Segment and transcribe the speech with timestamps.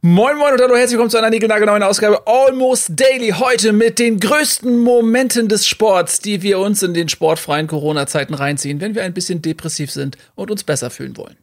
[0.00, 3.30] Moin Moin und hallo, herzlich willkommen zu einer neuen Ausgabe Almost Daily.
[3.30, 8.80] Heute mit den größten Momenten des Sports, die wir uns in den sportfreien Corona-Zeiten reinziehen,
[8.80, 11.36] wenn wir ein bisschen depressiv sind und uns besser fühlen wollen.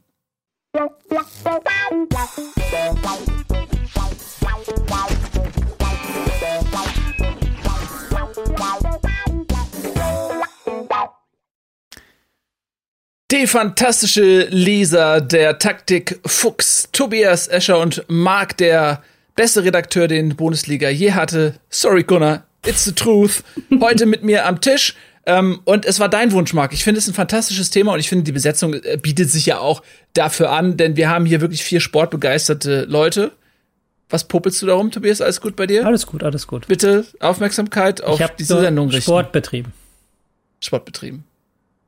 [13.35, 19.03] Die fantastische Lisa, der Taktik Fuchs, Tobias Escher und Marc, der
[19.35, 21.55] beste Redakteur, den Bundesliga je hatte.
[21.69, 23.43] Sorry, Gunnar, it's the truth.
[23.81, 24.95] Heute mit mir am Tisch.
[25.25, 26.71] Ähm, und es war dein Wunsch, Marc.
[26.71, 29.59] Ich finde es ein fantastisches Thema und ich finde, die Besetzung äh, bietet sich ja
[29.59, 33.33] auch dafür an, denn wir haben hier wirklich vier sportbegeisterte Leute.
[34.09, 35.19] Was popelst du darum, Tobias?
[35.19, 35.85] Alles gut bei dir?
[35.85, 36.67] Alles gut, alles gut.
[36.67, 39.01] Bitte Aufmerksamkeit auf diese Sendung richten.
[39.01, 39.73] Sport betrieben.
[40.61, 41.25] Sport betrieben.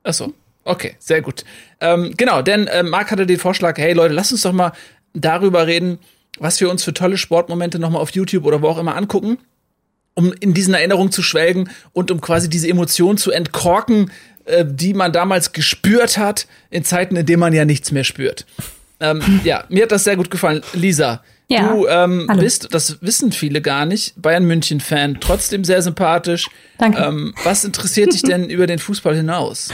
[0.02, 0.34] Achso.
[0.68, 1.44] Okay, sehr gut.
[1.80, 4.72] Ähm, genau, denn äh, Marc hatte den Vorschlag, hey Leute, lasst uns doch mal
[5.14, 5.98] darüber reden,
[6.38, 9.38] was wir uns für tolle Sportmomente nochmal auf YouTube oder wo auch immer angucken,
[10.12, 14.10] um in diesen Erinnerungen zu schwelgen und um quasi diese Emotionen zu entkorken,
[14.44, 18.44] äh, die man damals gespürt hat, in Zeiten, in denen man ja nichts mehr spürt.
[19.00, 20.60] Ähm, ja, mir hat das sehr gut gefallen.
[20.74, 21.72] Lisa, ja.
[21.72, 26.46] du ähm, bist, das wissen viele gar nicht, Bayern München-Fan, trotzdem sehr sympathisch.
[26.76, 27.02] Danke.
[27.02, 29.70] Ähm, was interessiert dich denn über den Fußball hinaus?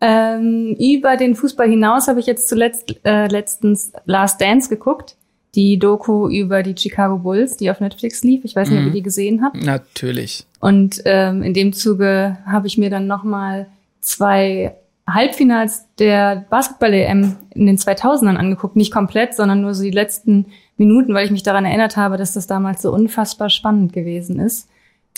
[0.00, 5.16] Ähm, über den Fußball hinaus habe ich jetzt zuletzt äh, letztens Last Dance geguckt.
[5.54, 8.44] Die Doku über die Chicago Bulls, die auf Netflix lief.
[8.44, 8.84] Ich weiß nicht, mhm.
[8.84, 8.96] ob ihr mhm.
[8.96, 9.56] die gesehen habt.
[9.56, 10.46] Natürlich.
[10.60, 13.66] Und ähm, in dem Zuge habe ich mir dann noch mal
[14.00, 14.74] zwei
[15.08, 18.76] Halbfinals der Basketball-EM in den 2000ern angeguckt.
[18.76, 20.46] Nicht komplett, sondern nur so die letzten
[20.76, 24.68] Minuten, weil ich mich daran erinnert habe, dass das damals so unfassbar spannend gewesen ist.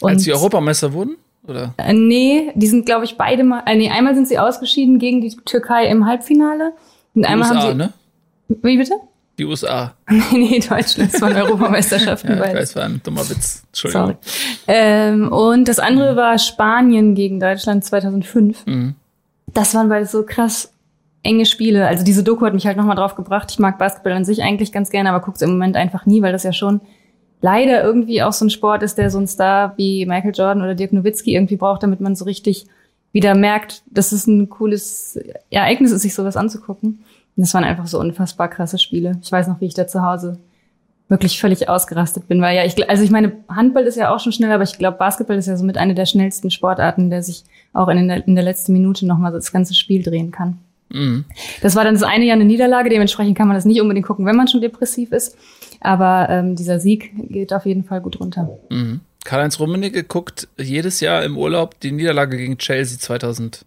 [0.00, 1.16] Und Als sie Europameister wurden?
[1.46, 1.74] Oder?
[1.78, 3.62] Äh, nee, die sind, glaube ich, beide mal.
[3.66, 6.72] Äh, nee, einmal sind sie ausgeschieden gegen die Türkei im Halbfinale.
[7.14, 7.76] Und die einmal USA, haben sie.
[7.76, 7.92] Ne?
[8.62, 8.94] Wie bitte?
[9.38, 9.94] Die USA.
[10.10, 11.14] nee, nee, Deutschland.
[11.14, 12.30] Das waren Europameisterschaften.
[12.38, 13.62] ja, das war ein dummer Witz.
[13.68, 14.16] Entschuldigung.
[14.68, 16.16] Ähm, und das andere mhm.
[16.16, 18.66] war Spanien gegen Deutschland 2005.
[18.66, 18.94] Mhm.
[19.54, 20.72] Das waren beide so krass
[21.22, 21.86] enge Spiele.
[21.86, 23.50] Also diese Doku hat mich halt nochmal drauf gebracht.
[23.50, 26.32] Ich mag Basketball an sich eigentlich ganz gerne, aber guck's im Moment einfach nie, weil
[26.32, 26.80] das ja schon
[27.40, 30.74] leider irgendwie auch so ein Sport ist, der so ein Star wie Michael Jordan oder
[30.74, 32.66] Dirk Nowitzki irgendwie braucht, damit man so richtig
[33.12, 35.18] wieder merkt, dass es ein cooles
[35.50, 37.04] Ereignis ist, sich sowas anzugucken.
[37.36, 39.18] Und das waren einfach so unfassbar krasse Spiele.
[39.22, 40.38] Ich weiß noch, wie ich da zu Hause
[41.08, 44.30] wirklich völlig ausgerastet bin, weil ja, ich, also ich meine, Handball ist ja auch schon
[44.30, 47.42] schnell, aber ich glaube, Basketball ist ja so mit einer der schnellsten Sportarten, der sich
[47.72, 50.58] auch in der, in der letzten Minute nochmal das ganze Spiel drehen kann.
[50.92, 51.24] Mhm.
[51.62, 54.26] Das war dann das eine Jahr eine Niederlage, dementsprechend kann man das nicht unbedingt gucken,
[54.26, 55.36] wenn man schon depressiv ist.
[55.80, 58.58] Aber ähm, dieser Sieg geht auf jeden Fall gut runter.
[58.68, 59.00] Mhm.
[59.24, 63.64] Karl-Heinz Rummenigge guckt jedes Jahr im Urlaub die Niederlage gegen Chelsea 2000.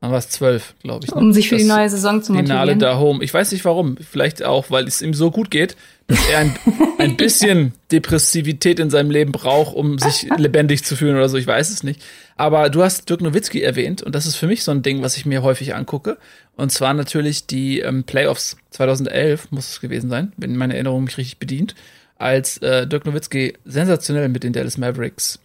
[0.00, 1.14] Dann war es zwölf, glaube ich.
[1.14, 1.20] Ne?
[1.20, 2.58] Um sich für das die neue Saison zu motivieren.
[2.58, 3.24] Finale da home.
[3.24, 3.96] Ich weiß nicht warum.
[3.96, 5.74] Vielleicht auch, weil es ihm so gut geht,
[6.06, 6.54] dass er ein,
[6.98, 11.38] ein bisschen Depressivität in seinem Leben braucht, um sich lebendig zu fühlen oder so.
[11.38, 12.02] Ich weiß es nicht.
[12.36, 15.16] Aber du hast Dirk Nowitzki erwähnt und das ist für mich so ein Ding, was
[15.16, 16.18] ich mir häufig angucke.
[16.56, 21.16] Und zwar natürlich die ähm, Playoffs 2011, muss es gewesen sein, wenn meine Erinnerung mich
[21.16, 21.74] richtig bedient,
[22.18, 25.38] als äh, Dirk Nowitzki sensationell mit den Dallas Mavericks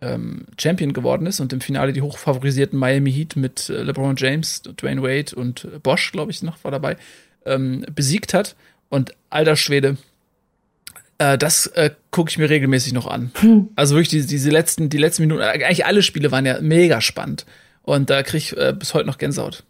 [0.00, 4.62] ähm, Champion geworden ist und im Finale die hochfavorisierten Miami Heat mit äh, LeBron James,
[4.62, 6.96] Dwayne Wade und äh, Bosch, glaube ich, noch war dabei,
[7.44, 8.56] ähm, besiegt hat.
[8.88, 9.96] Und alter Schwede,
[11.18, 13.30] äh, das äh, gucke ich mir regelmäßig noch an.
[13.36, 13.68] Hm.
[13.74, 17.00] Also wirklich die, diese letzten, die letzten Minuten, äh, eigentlich alle Spiele waren ja mega
[17.00, 17.46] spannend.
[17.82, 19.64] Und da kriege ich äh, bis heute noch Gänsehaut.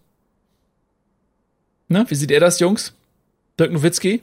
[1.88, 2.04] Ne?
[2.08, 2.94] Wie seht ihr das, Jungs?
[3.60, 4.22] Dirk Nowitzki?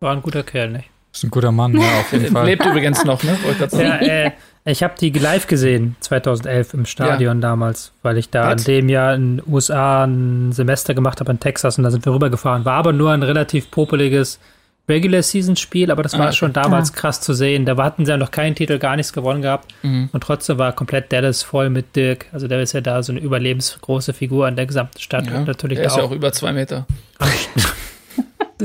[0.00, 0.93] War ein guter Kerl, nicht?
[1.14, 2.44] Ist ein guter Mann, ja, auf jeden Fall.
[2.44, 3.38] Lebt übrigens noch, ne?
[3.72, 4.32] Ja, äh,
[4.64, 7.48] ich habe die live gesehen, 2011 im Stadion ja.
[7.48, 8.62] damals, weil ich da Was?
[8.62, 12.04] in dem Jahr in den USA ein Semester gemacht habe in Texas und da sind
[12.04, 12.64] wir rübergefahren.
[12.64, 14.40] War aber nur ein relativ popeliges
[14.88, 16.96] Regular Season Spiel, aber das war ah, schon damals ah.
[16.96, 17.64] krass zu sehen.
[17.64, 19.72] Da hatten sie ja noch keinen Titel, gar nichts gewonnen gehabt.
[19.82, 20.10] Mhm.
[20.12, 22.26] Und trotzdem war komplett Dallas voll mit Dirk.
[22.32, 25.26] Also der ist ja da so eine überlebensgroße Figur in der gesamten Stadt.
[25.26, 26.86] Ja, und natürlich er ist auch, ja auch über zwei Meter.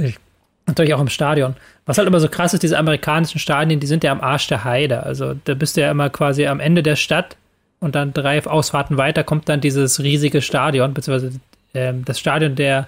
[0.66, 1.56] natürlich auch im Stadion.
[1.90, 4.64] Was halt immer so krass ist, diese amerikanischen Stadien, die sind ja am Arsch der
[4.64, 5.02] Heide.
[5.02, 7.36] Also da bist du ja immer quasi am Ende der Stadt
[7.80, 11.40] und dann drei Ausfahrten weiter kommt dann dieses riesige Stadion, beziehungsweise
[11.74, 12.88] ähm, das Stadion der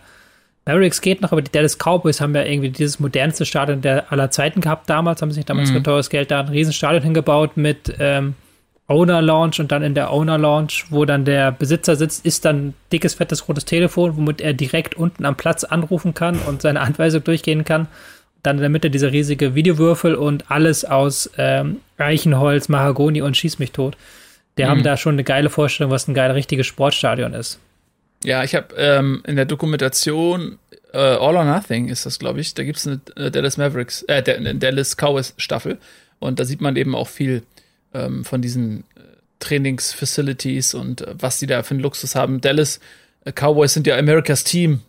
[0.68, 4.30] Mavericks geht noch, aber die Dallas Cowboys haben ja irgendwie dieses modernste Stadion der aller
[4.30, 5.78] Zeiten gehabt damals, haben sich damals mhm.
[5.78, 8.36] für teures Geld da ein Riesenstadion hingebaut mit ähm,
[8.86, 12.76] Owner Launch und dann in der Owner Launch, wo dann der Besitzer sitzt, ist dann
[12.92, 17.24] dickes, fettes rotes Telefon, womit er direkt unten am Platz anrufen kann und seine Anweisung
[17.24, 17.88] durchgehen kann.
[18.44, 23.60] Dann in der Mitte dieser riesige Videowürfel und alles aus ähm, Eichenholz, Mahagoni und Schieß
[23.60, 23.98] mich tot.
[24.58, 24.68] Die mhm.
[24.68, 27.60] haben da schon eine geile Vorstellung, was ein geiles, richtiges Sportstadion ist.
[28.24, 30.60] Ja, ich habe ähm, in der Dokumentation
[30.94, 32.54] äh, All or Nothing ist das, glaube ich.
[32.54, 35.78] Da gibt's eine äh, Dallas Mavericks, äh, eine Dallas Cowboys Staffel.
[36.20, 37.44] Und da sieht man eben auch viel
[37.94, 39.02] ähm, von diesen äh,
[39.40, 42.42] Trainingsfacilities und äh, was die da für einen Luxus haben.
[42.42, 42.80] Dallas
[43.26, 44.82] Cowboys sind ja Americas Team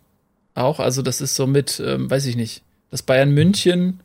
[0.55, 0.81] auch.
[0.81, 2.63] Also das ist so mit, ähm, weiß ich nicht,
[2.93, 4.01] das Bayern München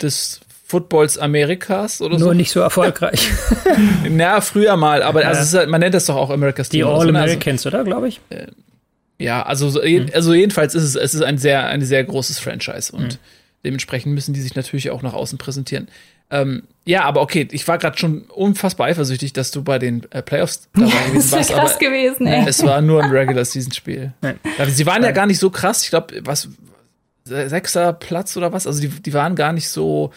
[0.00, 2.24] des Footballs Amerikas oder Nur so.
[2.26, 3.28] Nur nicht so erfolgreich.
[4.08, 5.28] Na, früher mal, aber ja.
[5.28, 6.78] also halt, man nennt das doch auch Americas Team.
[6.78, 8.20] Die All-Americans, also, oder, glaube ich?
[8.30, 8.46] Äh,
[9.18, 10.10] ja, also, so, mhm.
[10.12, 13.18] also jedenfalls ist es, es ist ein sehr, ein sehr großes Franchise und mhm.
[13.64, 15.88] dementsprechend müssen die sich natürlich auch nach außen präsentieren.
[16.30, 20.20] Ähm, ja, aber okay, ich war gerade schon unfassbar eifersüchtig, dass du bei den äh,
[20.20, 21.50] Playoffs dabei ja, gewesen warst.
[21.50, 22.44] Das krass gewesen, ey.
[22.46, 24.12] Es war nur ein Regular Season Spiel.
[24.58, 25.84] Also, sie waren ja gar nicht so krass.
[25.84, 26.48] Ich glaube, was
[27.24, 28.66] sechster Platz oder was?
[28.66, 30.12] Also die, die waren gar nicht so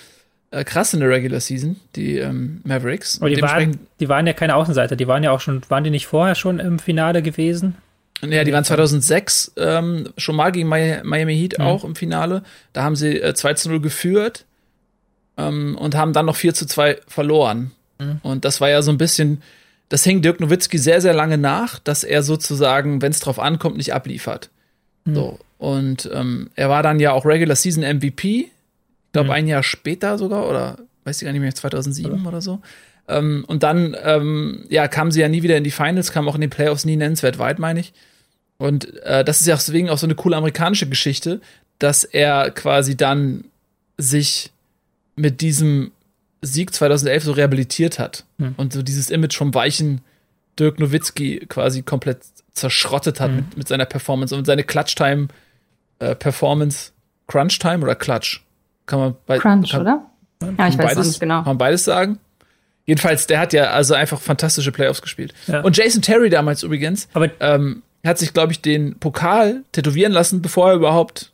[0.52, 3.20] äh, krass in der Regular Season, die ähm, Mavericks.
[3.22, 4.96] Aber die waren, die waren ja keine Außenseiter.
[4.96, 7.76] Die waren ja auch schon, waren die nicht vorher schon im Finale gewesen?
[8.22, 11.66] Ja, die waren 2006 ähm, schon mal gegen Miami Heat mhm.
[11.66, 12.44] auch im Finale.
[12.74, 14.46] Da haben sie äh, 2 zu 0 geführt
[15.38, 17.72] ähm, und haben dann noch 4 zu 2 verloren.
[18.00, 18.20] Mhm.
[18.24, 19.44] Und das war ja so ein bisschen,
[19.90, 23.78] das hing Dirk Nowitzki sehr, sehr lange nach, dass er sozusagen, wenn es drauf ankommt,
[23.78, 24.50] nicht abliefert.
[25.08, 25.16] Mhm.
[25.16, 25.40] So.
[25.58, 28.40] Und ähm, er war dann ja auch Regular Season MVP.
[28.40, 28.52] Ich
[29.12, 29.34] glaube, mhm.
[29.34, 32.62] ein Jahr später sogar, oder weiß ich gar nicht mehr, 2007 oder, oder so.
[33.08, 36.36] Ähm, und dann, ähm, ja, kamen sie ja nie wieder in die Finals, kamen auch
[36.36, 37.94] in den Playoffs nie nennenswert weit, meine ich.
[38.58, 41.42] Und äh, das ist ja deswegen auch so eine coole amerikanische Geschichte,
[41.80, 43.46] dass er quasi dann
[43.98, 44.52] sich
[45.16, 45.92] mit diesem
[46.42, 48.56] Sieg 2011 so rehabilitiert hat mhm.
[48.58, 50.02] und so dieses Image vom weichen
[50.60, 52.20] Dirk Nowitzki quasi komplett
[52.54, 53.38] zerschrottet hat mhm.
[53.38, 55.28] mit, mit, seiner Performance und seine Clutch-Time
[56.00, 56.92] äh, Performance,
[57.28, 58.44] Crunch-Time oder Clutch?
[58.86, 60.06] Kann man bei, Crunch, kann, oder?
[60.42, 61.38] Ja, ich weiß beides, nicht genau.
[61.38, 62.20] Kann man beides sagen?
[62.86, 65.34] Jedenfalls, der hat ja also einfach fantastische Playoffs gespielt.
[65.48, 65.62] Ja.
[65.62, 70.42] Und Jason Terry damals übrigens, Aber ähm, hat sich, glaube ich, den Pokal tätowieren lassen,
[70.42, 71.32] bevor er überhaupt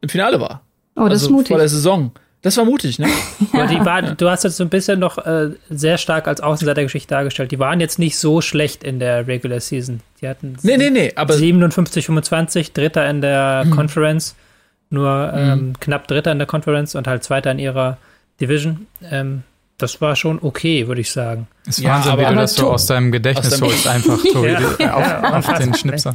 [0.00, 0.62] im Finale war.
[0.94, 1.48] Oh, das also ist mutig.
[1.48, 2.12] Vor der Saison.
[2.42, 3.06] Das war mutig, ne?
[3.52, 3.66] ja.
[3.66, 7.52] die war, du hast jetzt so ein bisschen noch äh, sehr stark als Außenseitergeschichte dargestellt.
[7.52, 10.00] Die waren jetzt nicht so schlecht in der Regular Season.
[10.20, 13.70] Die hatten nee, nee, nee, aber 57, 25, Dritter in der mhm.
[13.70, 14.34] Conference,
[14.90, 15.80] nur ähm, mhm.
[15.80, 17.98] knapp Dritter in der Conference und halt Zweiter in ihrer
[18.40, 18.88] Division.
[19.08, 19.44] Ähm,
[19.78, 21.46] das war schon okay, würde ich sagen.
[21.66, 24.48] Es ist ja, Wahnsinn, wie du das so aus deinem Gedächtnis aus holst, einfach, Tobi,
[24.48, 24.94] ja.
[24.94, 26.14] auf, ja, auf den Schnipser.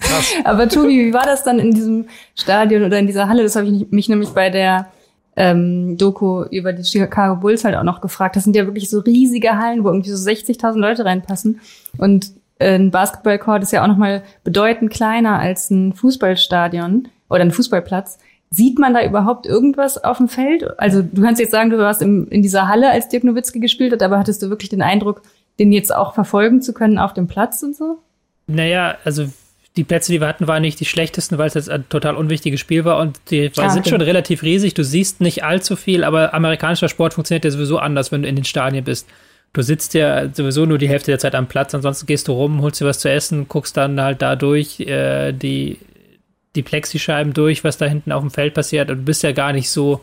[0.00, 0.32] Krass.
[0.44, 3.42] Aber Tobi, wie war das dann in diesem Stadion oder in dieser Halle?
[3.42, 4.88] Das habe ich mich nämlich bei der
[5.36, 8.36] ähm, Doku über die Chicago Bulls halt auch noch gefragt.
[8.36, 11.60] Das sind ja wirklich so riesige Hallen, wo irgendwie so 60.000 Leute reinpassen.
[11.98, 17.42] Und äh, ein Basketballcourt ist ja auch noch mal bedeutend kleiner als ein Fußballstadion oder
[17.42, 18.18] ein Fußballplatz.
[18.50, 20.78] Sieht man da überhaupt irgendwas auf dem Feld?
[20.78, 23.92] Also du kannst jetzt sagen, du warst im, in dieser Halle, als Dirk Nowitzki gespielt
[23.92, 25.22] hat, aber hattest du wirklich den Eindruck,
[25.58, 27.98] den jetzt auch verfolgen zu können auf dem Platz und so?
[28.46, 29.26] Naja, also
[29.76, 32.60] die Plätze, die wir hatten, waren nicht die schlechtesten, weil es jetzt ein total unwichtiges
[32.60, 33.90] Spiel war und die ah, sind okay.
[33.90, 34.74] schon relativ riesig.
[34.74, 38.36] Du siehst nicht allzu viel, aber amerikanischer Sport funktioniert ja sowieso anders, wenn du in
[38.36, 39.06] den Stadien bist.
[39.52, 42.62] Du sitzt ja sowieso nur die Hälfte der Zeit am Platz, ansonsten gehst du rum,
[42.62, 45.78] holst dir was zu essen, guckst dann halt da durch äh, die,
[46.54, 49.52] die Plexischeiben durch, was da hinten auf dem Feld passiert und du bist ja gar
[49.52, 50.00] nicht so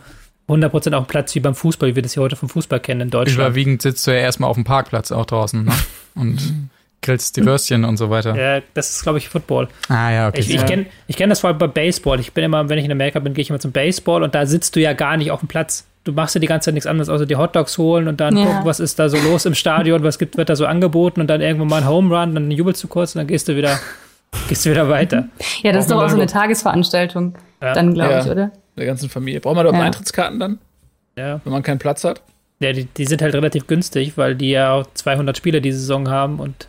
[0.48, 3.02] 100% auf dem Platz wie beim Fußball, wie wir das hier heute vom Fußball kennen
[3.02, 3.40] in Deutschland.
[3.40, 5.72] Überwiegend sitzt du ja erstmal auf dem Parkplatz auch draußen ne?
[6.16, 6.70] und
[7.04, 8.36] grillst die Würstchen und so weiter.
[8.36, 9.68] Ja, das ist, glaube ich, Football.
[9.90, 10.42] Ah, ja, okay.
[10.42, 12.20] Ich, ich kenne ich kenn das vor allem bei Baseball.
[12.20, 14.46] Ich bin immer, wenn ich in Amerika bin, gehe ich immer zum Baseball und da
[14.46, 15.86] sitzt du ja gar nicht auf dem Platz.
[16.04, 18.46] Du machst ja die ganze Zeit nichts anderes, außer die Hotdogs holen und dann ja.
[18.46, 21.28] gucken, was ist da so los im Stadion, was gibt, wird da so angeboten und
[21.28, 23.80] dann irgendwann mal ein Home Run, dann jubelst du kurz und dann gehst du wieder,
[24.50, 25.28] gehst du wieder weiter.
[25.62, 27.74] Ja, das ist doch auch so eine Tagesveranstaltung, ja.
[27.74, 28.20] dann, glaube ja.
[28.22, 28.52] ich, oder?
[28.76, 29.40] Der ganzen Familie.
[29.40, 29.80] Braucht man da ja.
[29.80, 30.60] Eintrittskarten dann?
[31.16, 31.40] Ja.
[31.44, 32.22] Wenn man keinen Platz hat?
[32.60, 36.10] Ja, die, die sind halt relativ günstig, weil die ja auch 200 Spieler diese Saison
[36.10, 36.68] haben und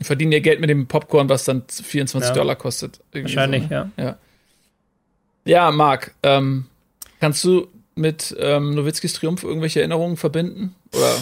[0.00, 2.34] verdienen ihr Geld mit dem Popcorn, was dann 24 ja.
[2.34, 3.00] Dollar kostet.
[3.12, 3.92] Wahrscheinlich, so, ne?
[3.96, 4.04] ja.
[4.04, 4.18] ja.
[5.44, 6.66] Ja, Marc, ähm,
[7.18, 10.74] kannst du mit ähm, Nowitzkis Triumph irgendwelche Erinnerungen verbinden?
[10.94, 11.14] Oder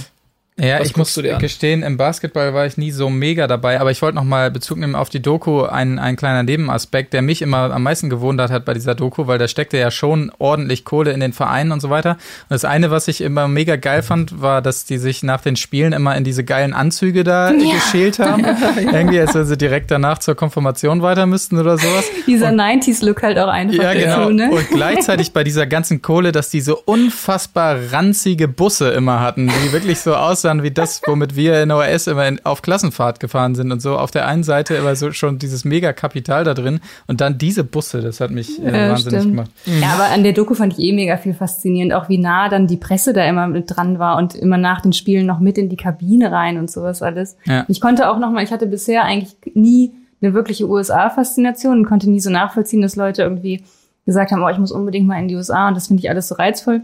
[0.61, 4.03] ja, Was ich muss gestehen, im Basketball war ich nie so mega dabei, aber ich
[4.03, 7.71] wollte noch mal Bezug nehmen auf die Doku, ein, ein kleiner Nebenaspekt, der mich immer
[7.73, 11.21] am meisten gewundert hat bei dieser Doku, weil da steckte ja schon ordentlich Kohle in
[11.21, 12.13] den Vereinen und so weiter.
[12.13, 12.19] Und
[12.51, 15.93] das eine, was ich immer mega geil fand, war, dass die sich nach den Spielen
[15.93, 17.75] immer in diese geilen Anzüge da ja.
[17.75, 18.45] geschält haben.
[18.77, 22.05] Irgendwie, als wenn sie direkt danach zur Konfirmation weiter müssten oder sowas.
[22.27, 23.81] Dieser 90s-Look halt auch einfach.
[23.81, 24.19] Ja, genau.
[24.23, 24.51] Dazu, ne?
[24.51, 29.73] Und gleichzeitig bei dieser ganzen Kohle, dass die so unfassbar ranzige Busse immer hatten, die
[29.73, 33.55] wirklich so aussahen, dann wie das, womit wir in OS immer in, auf Klassenfahrt gefahren
[33.55, 33.97] sind und so.
[33.97, 37.63] Auf der einen Seite immer so schon dieses mega Kapital da drin und dann diese
[37.63, 39.37] Busse, das hat mich äh, ja, wahnsinnig stimmt.
[39.37, 39.51] gemacht.
[39.67, 42.67] Ja, aber an der Doku fand ich eh mega viel faszinierend, auch wie nah dann
[42.67, 45.69] die Presse da immer mit dran war und immer nach den Spielen noch mit in
[45.69, 47.37] die Kabine rein und sowas alles.
[47.45, 47.65] Ja.
[47.69, 52.11] Ich konnte auch noch mal, ich hatte bisher eigentlich nie eine wirkliche USA-Faszination und konnte
[52.11, 53.63] nie so nachvollziehen, dass Leute irgendwie
[54.07, 56.29] gesagt haben, oh, ich muss unbedingt mal in die USA und das finde ich alles
[56.29, 56.81] so reizvoll.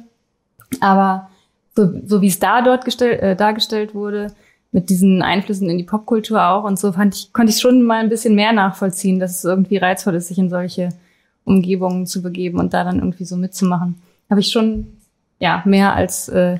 [0.80, 1.30] Aber
[1.76, 4.32] so, so wie es da dort gestell, äh, dargestellt wurde,
[4.72, 8.00] mit diesen Einflüssen in die Popkultur auch und so fand ich, konnte ich schon mal
[8.00, 10.88] ein bisschen mehr nachvollziehen, dass es irgendwie reizvoll ist, sich in solche
[11.44, 14.00] Umgebungen zu begeben und da dann irgendwie so mitzumachen.
[14.28, 14.88] Habe ich schon,
[15.38, 16.58] ja, mehr als, äh,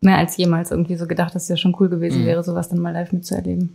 [0.00, 2.26] mehr als jemals irgendwie so gedacht, dass es ja schon cool gewesen mhm.
[2.26, 3.74] wäre, sowas dann mal live mitzuerleben.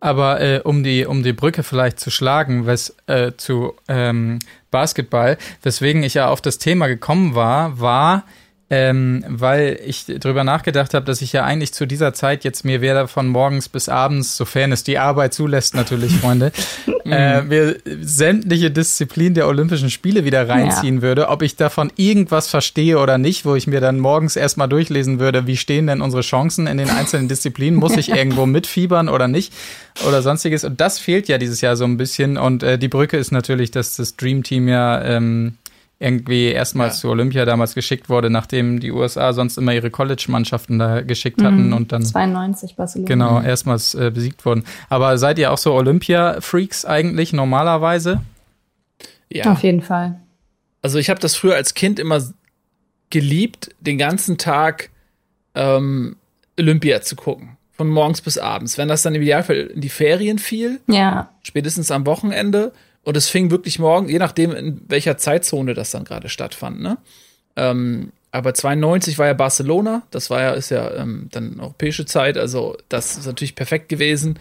[0.00, 5.38] Aber äh, um die um die Brücke vielleicht zu schlagen, was äh, zu ähm, Basketball,
[5.62, 8.24] weswegen ich ja auf das Thema gekommen war, war
[8.68, 12.80] ähm, weil ich drüber nachgedacht habe, dass ich ja eigentlich zu dieser Zeit jetzt mir
[12.80, 16.50] werde von morgens bis abends, sofern es die Arbeit zulässt, natürlich, Freunde,
[17.04, 21.02] äh, mir sämtliche Disziplinen der Olympischen Spiele wieder reinziehen ja.
[21.02, 25.20] würde, ob ich davon irgendwas verstehe oder nicht, wo ich mir dann morgens erstmal durchlesen
[25.20, 29.28] würde, wie stehen denn unsere Chancen in den einzelnen Disziplinen, muss ich irgendwo mitfiebern oder
[29.28, 29.52] nicht
[30.08, 30.64] oder sonstiges.
[30.64, 32.36] Und das fehlt ja dieses Jahr so ein bisschen.
[32.36, 35.54] Und äh, die Brücke ist natürlich, dass das Dream Team ja ähm,
[35.98, 37.00] irgendwie erstmals ja.
[37.02, 41.68] zu Olympia damals geschickt wurde, nachdem die USA sonst immer ihre College-Mannschaften da geschickt hatten
[41.68, 41.72] mhm.
[41.72, 43.08] und dann 92 Barcelona.
[43.08, 44.64] Genau, erstmals äh, besiegt wurden.
[44.90, 48.20] Aber seid ihr auch so Olympia-Freaks eigentlich normalerweise?
[49.32, 49.52] Ja.
[49.52, 50.20] Auf jeden Fall.
[50.82, 52.20] Also ich habe das früher als Kind immer
[53.08, 54.90] geliebt, den ganzen Tag
[55.54, 56.16] ähm,
[56.58, 57.56] Olympia zu gucken.
[57.72, 58.78] Von morgens bis abends.
[58.78, 61.30] Wenn das dann im Idealfall in die Ferien fiel, ja.
[61.42, 62.72] spätestens am Wochenende,
[63.06, 66.98] und es fing wirklich morgen, je nachdem, in welcher Zeitzone das dann gerade stattfand, ne?
[67.54, 72.36] Ähm, aber 92 war ja Barcelona, das war ja, ist ja ähm, dann europäische Zeit,
[72.36, 74.40] also das ist natürlich perfekt gewesen.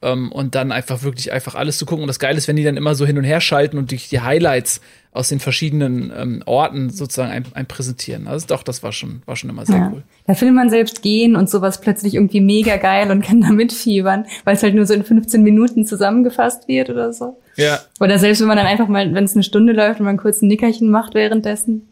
[0.00, 2.04] Ähm, und dann einfach wirklich einfach alles zu gucken.
[2.04, 3.96] Und das Geile ist, wenn die dann immer so hin und her schalten und die,
[3.96, 8.28] die Highlights aus den verschiedenen ähm, Orten sozusagen ein, ein präsentieren.
[8.28, 9.90] Also doch, das war schon, war schon immer sehr ja.
[9.92, 10.04] cool.
[10.28, 14.26] Da findet man selbst gehen und sowas plötzlich irgendwie mega geil und kann da mitfiebern,
[14.44, 17.36] weil es halt nur so in 15 Minuten zusammengefasst wird oder so.
[17.58, 17.80] Ja.
[18.00, 20.40] Oder selbst wenn man dann einfach mal, wenn es eine Stunde läuft und man kurz
[20.40, 21.88] ein Nickerchen macht währenddessen.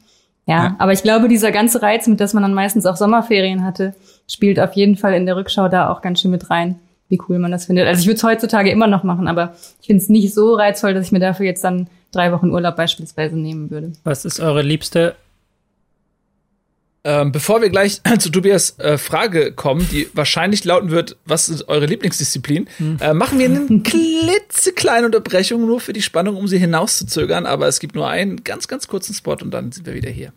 [0.47, 3.65] Ja, ja, aber ich glaube, dieser ganze Reiz, mit dass man dann meistens auch Sommerferien
[3.65, 3.95] hatte,
[4.29, 7.39] spielt auf jeden Fall in der Rückschau da auch ganz schön mit rein wie cool
[7.39, 7.87] man das findet.
[7.87, 10.95] Also ich würde es heutzutage immer noch machen, aber ich finde es nicht so reizvoll,
[10.95, 13.93] dass ich mir dafür jetzt dann drei Wochen Urlaub beispielsweise nehmen würde.
[14.05, 15.15] Was ist eure liebste?
[17.07, 21.69] Ähm, bevor wir gleich zu Tobias äh, Frage kommen, die wahrscheinlich lauten wird, was ist
[21.69, 22.97] eure Lieblingsdisziplin, hm.
[23.01, 27.47] äh, machen wir eine klitzekleine Unterbrechung nur für die Spannung, um sie hinauszuzögern.
[27.47, 30.33] Aber es gibt nur einen ganz, ganz kurzen Spot und dann sind wir wieder hier.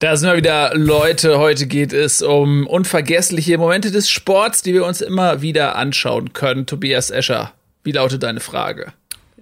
[0.00, 1.38] Da sind wir wieder, Leute.
[1.38, 6.64] Heute geht es um unvergessliche Momente des Sports, die wir uns immer wieder anschauen können.
[6.64, 7.52] Tobias Escher,
[7.84, 8.94] wie lautet deine Frage?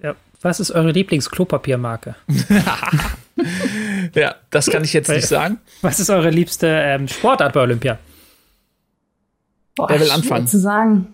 [0.03, 2.15] Ja, was ist eure Lieblings-Klopapiermarke?
[4.13, 5.59] ja, das kann ich jetzt nicht sagen.
[5.81, 7.97] Was ist eure liebste ähm, Sportart bei Olympia?
[9.75, 10.45] Boah, Wer will anfangen?
[10.45, 11.07] zu sagen.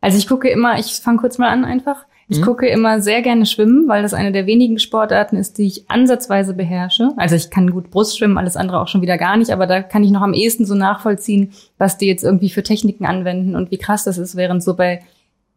[0.00, 2.04] Also ich gucke immer, ich fange kurz mal an einfach.
[2.32, 2.44] Ich mhm.
[2.44, 6.54] gucke immer sehr gerne schwimmen, weil das eine der wenigen Sportarten ist, die ich ansatzweise
[6.54, 7.10] beherrsche.
[7.18, 9.82] Also ich kann gut Brust schwimmen, alles andere auch schon wieder gar nicht, aber da
[9.82, 13.70] kann ich noch am ehesten so nachvollziehen, was die jetzt irgendwie für Techniken anwenden und
[13.70, 15.00] wie krass das ist, während so bei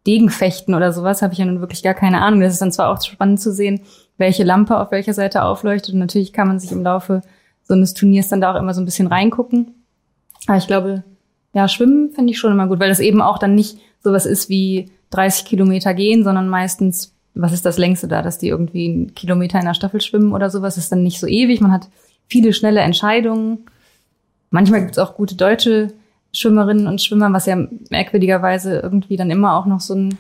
[0.06, 2.42] Degenfechten oder sowas habe ich ja nun wirklich gar keine Ahnung.
[2.42, 3.80] Das ist dann zwar auch spannend zu sehen,
[4.18, 7.22] welche Lampe auf welcher Seite aufleuchtet und natürlich kann man sich im Laufe
[7.64, 9.86] so eines Turniers dann da auch immer so ein bisschen reingucken.
[10.46, 11.06] Aber ich glaube,
[11.54, 14.50] ja, Schwimmen finde ich schon immer gut, weil das eben auch dann nicht sowas ist
[14.50, 19.16] wie 30 Kilometer gehen, sondern meistens, was ist das längste da, dass die irgendwie einen
[19.16, 21.62] Kilometer in der Staffel schwimmen oder sowas, ist dann nicht so ewig.
[21.62, 21.88] Man hat
[22.28, 23.66] viele schnelle Entscheidungen.
[24.50, 25.94] Manchmal gibt es auch gute deutsche
[26.32, 27.58] Schwimmerinnen und Schwimmer, was ja
[27.90, 30.18] merkwürdigerweise irgendwie dann immer auch noch so ein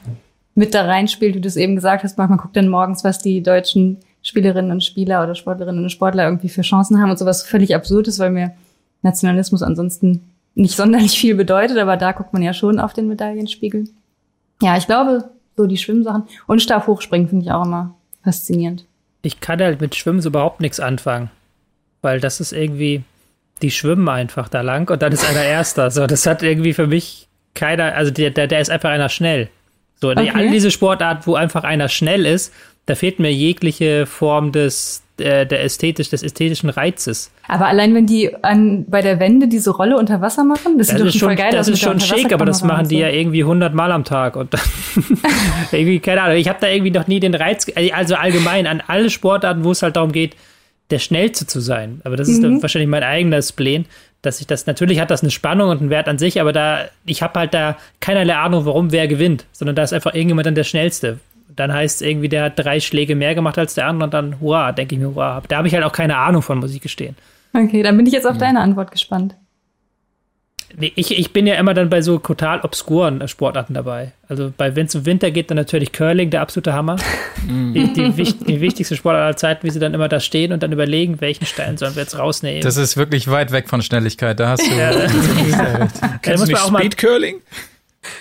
[0.55, 2.17] mit da reinspielt, wie du es eben gesagt hast.
[2.17, 6.49] Man guckt dann morgens, was die deutschen Spielerinnen und Spieler oder Sportlerinnen und Sportler irgendwie
[6.49, 8.53] für Chancen haben und sowas völlig absurd ist, weil mir
[9.01, 10.21] Nationalismus ansonsten
[10.55, 13.89] nicht sonderlich viel bedeutet, aber da guckt man ja schon auf den Medaillenspiegel.
[14.61, 18.85] Ja, ich glaube, so die Schwimmsachen und Stabhochspringen finde ich auch immer faszinierend.
[19.21, 21.29] Ich kann halt mit Schwimmen so überhaupt nichts anfangen,
[22.01, 23.03] weil das ist irgendwie,
[23.61, 25.91] die schwimmen einfach da lang und dann ist einer Erster.
[25.91, 29.49] So, das hat irgendwie für mich keiner, also der, der, der ist einfach einer schnell.
[30.01, 30.31] So, okay.
[30.33, 32.53] all diese Sportart, wo einfach einer schnell ist,
[32.85, 37.31] da fehlt mir jegliche Form des, äh, der ästhetisch, des ästhetischen Reizes.
[37.47, 41.01] Aber allein wenn die an, bei der Wende diese Rolle unter Wasser machen, das, das
[41.01, 43.01] doch schon geil Das ist schon schick, aber das machen die so.
[43.01, 44.61] ja irgendwie 100 Mal am Tag und dann
[45.71, 49.09] irgendwie, keine Ahnung, ich habe da irgendwie noch nie den Reiz, also allgemein an alle
[49.09, 50.35] Sportarten, wo es halt darum geht,
[50.91, 52.01] der Schnellste zu sein.
[52.03, 52.61] Aber das ist mhm.
[52.61, 53.85] wahrscheinlich mein eigener Spleen,
[54.21, 56.85] dass ich das, natürlich hat das eine Spannung und einen Wert an sich, aber da,
[57.05, 60.55] ich habe halt da keinerlei Ahnung, warum wer gewinnt, sondern da ist einfach irgendjemand dann
[60.55, 61.19] der Schnellste.
[61.55, 64.39] Dann heißt es irgendwie, der hat drei Schläge mehr gemacht als der andere und dann,
[64.39, 65.41] hurra, denke ich mir, hurra.
[65.47, 67.15] Da habe ich halt auch keine Ahnung von, muss ich gestehen.
[67.53, 68.39] Okay, dann bin ich jetzt auf mhm.
[68.39, 69.35] deine Antwort gespannt.
[70.77, 74.11] Ich, ich bin ja immer dann bei so total obskuren Sportarten dabei.
[74.27, 76.97] Also bei wenn es um Winter geht, dann natürlich Curling, der absolute Hammer.
[77.47, 80.73] die, die, die, wichtigste Sportart aller Zeiten, wie sie dann immer da stehen und dann
[80.73, 82.61] überlegen, welchen Stein sollen wir jetzt rausnehmen.
[82.61, 84.91] Das ist wirklich weit weg von Schnelligkeit, da hast du ja,
[86.21, 87.41] da muss man auch mal, Curling?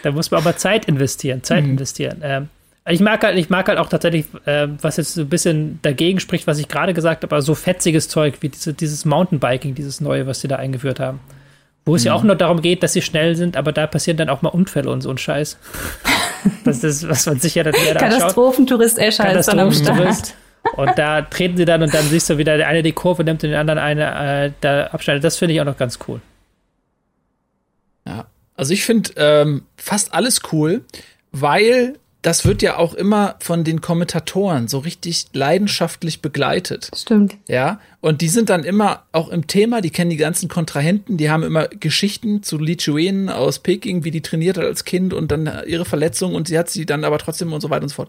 [0.03, 1.71] Da muss man aber Zeit investieren, Zeit mhm.
[1.71, 2.21] investieren.
[2.23, 2.49] Ähm,
[2.91, 6.21] ich mag halt, ich mag halt auch tatsächlich, äh, was jetzt so ein bisschen dagegen
[6.21, 10.01] spricht, was ich gerade gesagt habe, aber so fetziges Zeug wie diese, dieses Mountainbiking, dieses
[10.01, 11.21] neue, was sie da eingeführt haben.
[11.87, 12.09] Wo es mhm.
[12.09, 14.51] ja auch nur darum geht, dass sie schnell sind, aber da passieren dann auch mal
[14.51, 15.59] Unfälle und so ein Scheiß.
[16.65, 20.35] Das ist, was man sich ja dann wieder Katastrophentourist Escher ist dann am Start.
[20.77, 23.43] Und da treten sie dann und dann siehst du wieder, der eine die Kurve nimmt
[23.43, 25.25] und den anderen eine äh, da abschneidet.
[25.25, 26.21] Das finde ich auch noch ganz cool.
[28.07, 28.27] Ja,
[28.57, 30.85] also ich finde ähm, fast alles cool,
[31.33, 31.95] weil
[32.25, 36.91] das wird ja auch immer von den Kommentatoren so richtig leidenschaftlich begleitet.
[36.97, 37.37] Stimmt.
[37.49, 41.29] Ja, und die sind dann immer auch im Thema, die kennen die ganzen Kontrahenten, die
[41.29, 45.31] haben immer Geschichten zu Li Chuen aus Peking, wie die trainiert hat als Kind und
[45.31, 47.97] dann ihre Verletzung und sie hat sie dann aber trotzdem und so weiter und so
[47.97, 48.09] fort.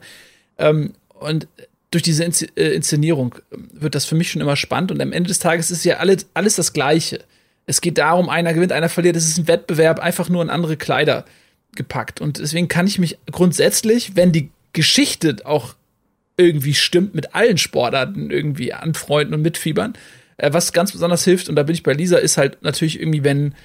[0.58, 1.50] Ähm, und
[1.92, 5.40] durch diese äh, Inszenierung wird das für mich schon immer spannend und am Ende des
[5.40, 7.20] Tages ist ja alles, alles das Gleiche.
[7.66, 9.18] Es geht darum, einer gewinnt, einer verliert.
[9.18, 11.26] Es ist ein Wettbewerb, einfach nur in andere Kleider
[11.76, 12.22] gepackt.
[12.22, 15.76] Und deswegen kann ich mich grundsätzlich, wenn die Geschichte auch
[16.38, 19.94] irgendwie stimmt, mit allen Sportarten irgendwie anfreunden und mitfiebern.
[20.38, 23.24] Äh, was ganz besonders hilft, und da bin ich bei Lisa, ist halt natürlich irgendwie,
[23.24, 23.56] wenn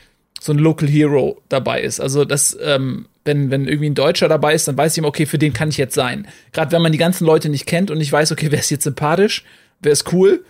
[0.40, 2.00] so ein Local Hero dabei ist.
[2.00, 5.26] Also das, ähm, wenn, wenn irgendwie ein Deutscher dabei ist, dann weiß ich immer, okay,
[5.26, 6.26] für den kann ich jetzt sein.
[6.52, 8.84] Gerade wenn man die ganzen Leute nicht kennt und ich weiß, okay, wer ist jetzt
[8.84, 9.44] sympathisch,
[9.80, 10.44] wer ist cool,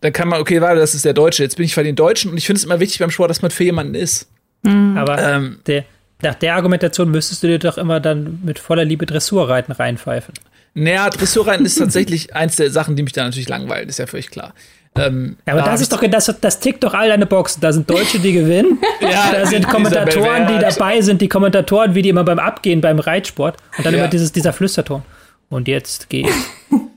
[0.00, 2.30] dann kann man, okay, warte, das ist der Deutsche, jetzt bin ich für den Deutschen
[2.30, 4.28] und ich finde es immer wichtig beim Sport, dass man für jemanden ist.
[4.62, 4.96] Mhm.
[4.96, 5.84] Aber ähm, der,
[6.22, 10.34] nach der Argumentation müsstest du dir doch immer dann mit voller Liebe Dressurreiten reinpfeifen.
[10.74, 14.30] Naja, Dressurreiten ist tatsächlich eins der Sachen, die mich da natürlich langweilen, ist ja völlig
[14.30, 14.54] klar.
[14.96, 17.60] Ähm, ja, aber da das ist doch, das, das tickt doch all deine Boxen.
[17.60, 18.78] Da sind Deutsche, die gewinnen.
[19.00, 22.98] ja, da sind Kommentatoren, die dabei sind, die Kommentatoren, wie die immer beim Abgehen beim
[22.98, 23.56] Reitsport.
[23.76, 24.00] Und dann ja.
[24.00, 25.02] immer dieses, dieser Flüsterton.
[25.48, 26.28] Und jetzt geht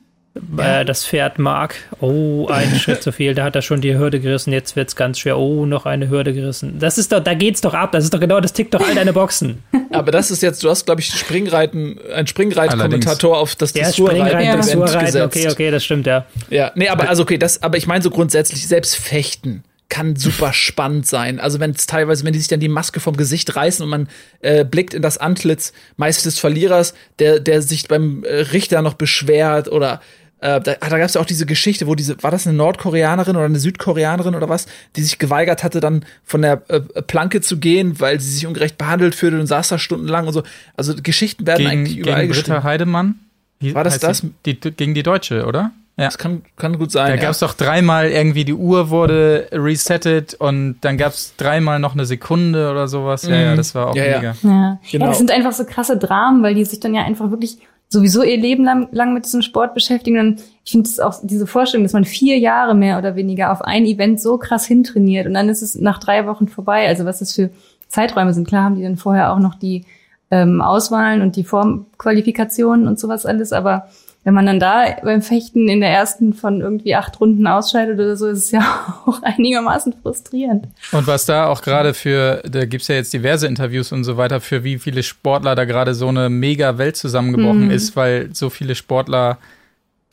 [0.58, 0.82] ja.
[0.82, 1.76] Äh, das Pferd mag.
[2.00, 4.96] Oh, ein Schritt zu viel, da hat er schon die Hürde gerissen, jetzt wird es
[4.96, 5.38] ganz schwer.
[5.38, 6.80] Oh, noch eine Hürde gerissen.
[6.80, 7.92] Das ist doch, da geht's doch ab.
[7.92, 9.64] Das ist doch genau, das tickt doch all deine Boxen.
[9.92, 14.44] Aber das ist jetzt, du hast, glaube ich, Springreiten, ein Springreitkommentator auf das ja, Dressurreiten
[14.44, 16.26] ja, Dressurreiten, okay, okay, das stimmt, ja.
[16.50, 20.54] Ja, nee, aber also okay, das, aber ich meine so grundsätzlich, selbst Fechten kann super
[20.54, 21.40] spannend sein.
[21.40, 24.10] Also wenn es teilweise, wenn die sich dann die Maske vom Gesicht reißen und man
[24.42, 28.96] äh, blickt in das Antlitz meist des Verlierers, der, der sich beim äh, Richter noch
[28.96, 30.02] beschwert oder
[30.44, 33.38] äh, da, da gab es ja auch diese Geschichte, wo diese, war das eine Nordkoreanerin
[33.38, 34.66] oder eine Südkoreanerin oder was,
[34.98, 38.78] die sich geweigert hatte, dann von der äh, Planke zu gehen, weil sie sich ungerecht
[38.78, 40.44] behandelt fühlte und saß da stundenlang und so.
[40.76, 43.16] Also Geschichten werden gegen, eigentlich überall gegen Britta Heidemann?
[43.62, 44.24] War das das?
[44.46, 45.72] Die, die, gegen die Deutsche, oder?
[45.96, 46.06] Ja.
[46.06, 47.12] Das kann, kann gut sein.
[47.12, 51.80] Da gab es doch dreimal irgendwie, die Uhr wurde resettet und dann gab es dreimal
[51.80, 53.24] noch eine Sekunde oder sowas.
[53.28, 53.58] Ja, ja, mhm.
[53.58, 54.22] das war auch ja, mega.
[54.22, 54.36] Ja.
[54.42, 54.80] Ja.
[54.92, 55.06] Genau.
[55.06, 57.60] ja, das sind einfach so krasse Dramen, weil die sich dann ja einfach wirklich
[57.94, 60.20] sowieso ihr Leben lang, lang mit diesem Sport beschäftigen.
[60.20, 63.62] Und ich finde es auch diese Vorstellung, dass man vier Jahre mehr oder weniger auf
[63.62, 66.88] ein Event so krass hintrainiert und dann ist es nach drei Wochen vorbei.
[66.88, 67.52] Also was das für
[67.88, 68.48] Zeiträume sind.
[68.48, 69.86] Klar haben die dann vorher auch noch die
[70.32, 73.88] ähm, Auswahlen und die Formqualifikationen und sowas alles, aber
[74.24, 78.16] wenn man dann da beim Fechten in der ersten von irgendwie acht Runden ausscheidet oder
[78.16, 78.62] so, ist es ja
[79.06, 80.68] auch einigermaßen frustrierend.
[80.94, 84.40] Und was da auch gerade für, da gibt's ja jetzt diverse Interviews und so weiter,
[84.40, 87.72] für wie viele Sportler da gerade so eine mega Welt zusammengebrochen mhm.
[87.72, 89.40] ist, weil so viele Sportler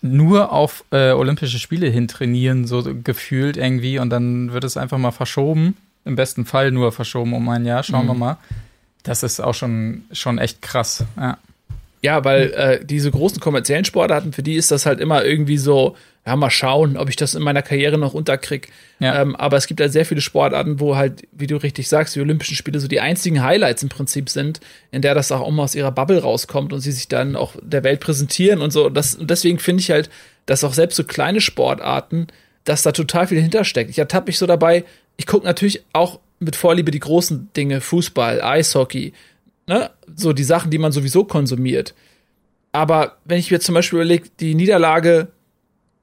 [0.03, 4.99] nur auf äh, Olympische Spiele hin trainieren, so gefühlt irgendwie, und dann wird es einfach
[4.99, 5.77] mal verschoben.
[6.05, 8.11] Im besten Fall nur verschoben um ein Jahr, schauen mhm.
[8.11, 8.37] wir mal.
[9.03, 11.39] Das ist auch schon, schon echt krass, ja.
[12.03, 15.97] Ja, weil äh, diese großen kommerziellen Sportarten, für die ist das halt immer irgendwie so,
[16.27, 18.69] ja, mal schauen, ob ich das in meiner Karriere noch unterkrieg.
[19.01, 19.21] Ja.
[19.21, 22.21] Ähm, aber es gibt halt sehr viele Sportarten, wo halt, wie du richtig sagst, die
[22.21, 24.61] Olympischen Spiele so die einzigen Highlights im Prinzip sind,
[24.91, 27.85] in der das auch immer aus ihrer Bubble rauskommt und sie sich dann auch der
[27.85, 28.87] Welt präsentieren und so.
[28.87, 30.09] Und, das, und deswegen finde ich halt,
[30.47, 32.29] dass auch selbst so kleine Sportarten,
[32.65, 33.91] dass da total viel hintersteckt.
[33.91, 34.85] Ich ertappe mich so dabei,
[35.17, 39.13] ich gucke natürlich auch mit Vorliebe die großen Dinge, Fußball, Eishockey,
[39.67, 41.95] ne, so die Sachen, die man sowieso konsumiert.
[42.73, 45.29] Aber wenn ich mir zum Beispiel überlege, die Niederlage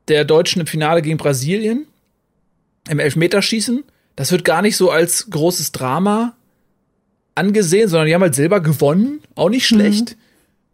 [0.07, 1.87] der Deutschen im Finale gegen Brasilien
[2.89, 3.83] im Elfmeterschießen,
[4.15, 6.35] das wird gar nicht so als großes Drama
[7.35, 10.11] angesehen, sondern die haben halt Silber gewonnen, auch nicht schlecht.
[10.11, 10.21] Mhm.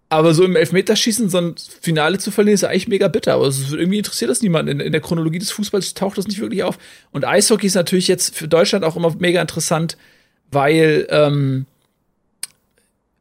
[0.10, 3.34] Aber so im Elfmeterschießen so ein Finale zu verlieren, ist eigentlich mega bitter.
[3.34, 4.74] Aber irgendwie interessiert das niemanden.
[4.74, 6.78] In, in, der Chronologie des Fußballs taucht das nicht wirklich auf.
[7.12, 9.98] Und Eishockey ist natürlich jetzt für Deutschland auch immer mega interessant,
[10.52, 11.66] weil ähm,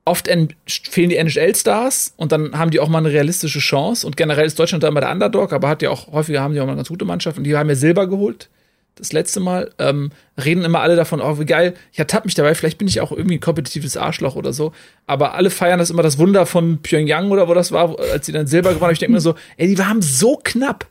[0.05, 0.29] oft
[0.67, 4.07] fehlen die NHL-Stars und dann haben die auch mal eine realistische Chance.
[4.07, 6.61] Und generell ist Deutschland da immer der Underdog, aber hat ja auch häufiger haben die
[6.61, 8.49] auch mal eine ganz gute Mannschaft und die haben ja Silber geholt.
[8.97, 10.11] Das letzte Mal ähm,
[10.43, 13.11] reden immer alle davon, oh, wie geil, ich ertappe mich dabei, vielleicht bin ich auch
[13.11, 14.73] irgendwie ein kompetitives Arschloch oder so.
[15.07, 18.33] Aber alle feiern das immer das Wunder von Pyongyang oder wo das war, als sie
[18.33, 18.93] dann Silber gewonnen haben.
[18.93, 20.87] Ich denke mir so, ey, die waren so knapp.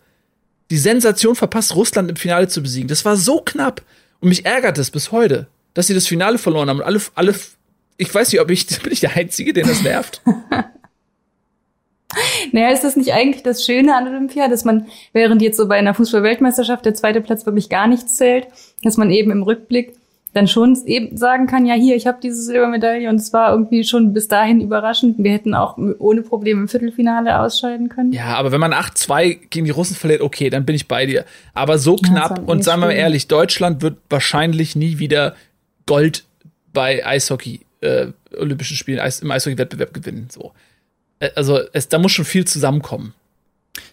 [0.72, 2.88] Die Sensation verpasst, Russland im Finale zu besiegen.
[2.88, 3.84] Das war so knapp.
[4.20, 7.36] Und mich ärgert es bis heute, dass sie das Finale verloren haben und alle, alle
[7.98, 10.22] ich weiß nicht, ob ich, bin ich der Einzige, den das nervt?
[12.52, 15.78] naja, ist das nicht eigentlich das Schöne an Olympia, dass man, während jetzt so bei
[15.78, 18.48] einer Fußball-Weltmeisterschaft der zweite Platz wirklich gar nichts zählt,
[18.84, 19.94] dass man eben im Rückblick
[20.34, 23.84] dann schon eben sagen kann, ja hier, ich habe diese Silbermedaille und es war irgendwie
[23.84, 25.18] schon bis dahin überraschend.
[25.18, 28.14] Wir hätten auch ohne Probleme im Viertelfinale ausscheiden können.
[28.14, 31.26] Ja, aber wenn man 8-2 gegen die Russen verliert, okay, dann bin ich bei dir.
[31.54, 35.36] Aber so knapp ja, und sagen wir mal ehrlich, Deutschland wird wahrscheinlich nie wieder
[35.86, 36.24] Gold
[36.72, 40.28] bei Eishockey äh, Olympischen Spielen im Eishockey-Wettbewerb gewinnen.
[40.32, 40.54] So.
[41.36, 43.14] Also es, da muss schon viel zusammenkommen.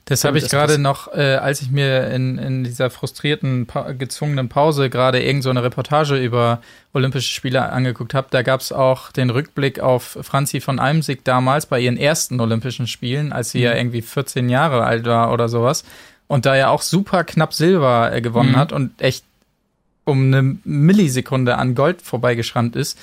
[0.07, 4.49] Das habe ich gerade noch, äh, als ich mir in, in dieser frustrierten, pa gezwungenen
[4.49, 6.61] Pause gerade irgend so eine Reportage über
[6.95, 8.29] Olympische Spiele angeguckt habe.
[8.31, 12.87] Da gab es auch den Rückblick auf Franzi von Almsig damals bei ihren ersten Olympischen
[12.87, 13.65] Spielen, als sie mhm.
[13.65, 15.85] ja irgendwie 14 Jahre alt war oder sowas.
[16.27, 18.57] Und da ja auch super knapp Silber äh, gewonnen mhm.
[18.57, 19.25] hat und echt
[20.05, 22.99] um eine Millisekunde an Gold vorbeigeschrammt ist.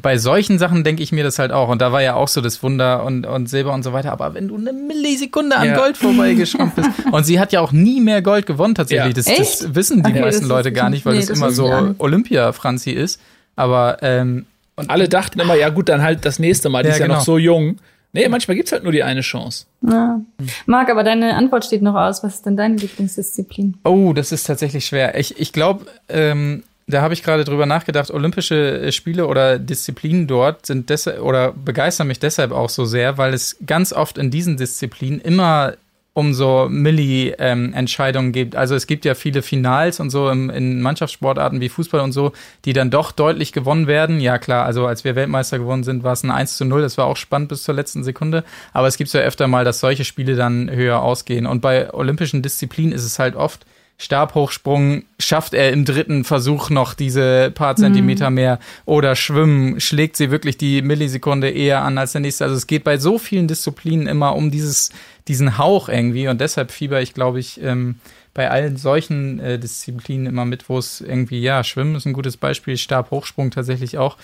[0.00, 1.68] Bei solchen Sachen denke ich mir das halt auch.
[1.68, 4.12] Und da war ja auch so das Wunder und, und Silber und so weiter.
[4.12, 5.76] Aber wenn du eine Millisekunde an ja.
[5.76, 6.90] Gold vorbeigeschrammt bist.
[7.12, 9.16] und sie hat ja auch nie mehr Gold gewonnen tatsächlich.
[9.16, 9.36] Ja.
[9.36, 12.92] Das, das, wissen die okay, meisten Leute gar nicht, weil nee, es immer so Olympia-Franzi
[12.92, 13.20] ist.
[13.56, 16.82] Aber ähm, und alle dachten immer, ja gut, dann halt das nächste Mal.
[16.82, 17.18] Die ja, ist ja genau.
[17.18, 17.76] noch so jung.
[18.12, 19.66] Nee, manchmal gibt's halt nur die eine Chance.
[19.86, 20.20] Ja.
[20.66, 22.24] Marc, aber deine Antwort steht noch aus.
[22.24, 23.76] Was ist denn deine Lieblingsdisziplin?
[23.84, 25.16] Oh, das ist tatsächlich schwer.
[25.18, 30.26] Ich, ich glaube, ähm, da habe ich gerade drüber nachgedacht, Olympische äh, Spiele oder Disziplinen
[30.26, 34.30] dort sind deshalb oder begeistern mich deshalb auch so sehr, weil es ganz oft in
[34.30, 35.74] diesen Disziplinen immer
[36.12, 38.56] um so Milli-Entscheidungen ähm, gibt.
[38.56, 42.32] Also es gibt ja viele Finals und so im, in Mannschaftssportarten wie Fußball und so,
[42.64, 44.20] die dann doch deutlich gewonnen werden.
[44.20, 46.82] Ja klar, also als wir Weltmeister geworden sind, war es ein 1 zu 0.
[46.82, 48.44] Das war auch spannend bis zur letzten Sekunde.
[48.72, 51.46] Aber es gibt ja öfter mal, dass solche Spiele dann höher ausgehen.
[51.46, 53.64] Und bei olympischen Disziplinen ist es halt oft,
[54.00, 58.34] Stabhochsprung schafft er im dritten Versuch noch diese paar Zentimeter mhm.
[58.34, 62.44] mehr oder Schwimmen schlägt sie wirklich die Millisekunde eher an als der nächste.
[62.44, 64.88] Also es geht bei so vielen Disziplinen immer um dieses,
[65.28, 67.96] diesen Hauch irgendwie und deshalb fieber ich, glaube ich, ähm,
[68.32, 72.38] bei allen solchen äh, Disziplinen immer mit, wo es irgendwie, ja, Schwimmen ist ein gutes
[72.38, 74.16] Beispiel, Stabhochsprung tatsächlich auch.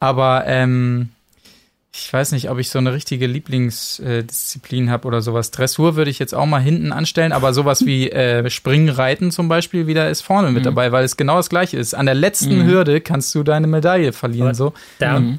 [0.00, 1.08] Aber ähm,
[1.96, 5.52] ich weiß nicht, ob ich so eine richtige Lieblingsdisziplin habe oder sowas.
[5.52, 9.86] Dressur würde ich jetzt auch mal hinten anstellen, aber sowas wie äh, Springreiten zum Beispiel
[9.86, 10.64] wieder ist vorne mit mhm.
[10.64, 11.94] dabei, weil es genau das gleiche ist.
[11.94, 12.66] An der letzten mhm.
[12.66, 14.54] Hürde kannst du deine Medaille verlieren.
[14.54, 14.72] so.
[14.98, 15.38] Da, mhm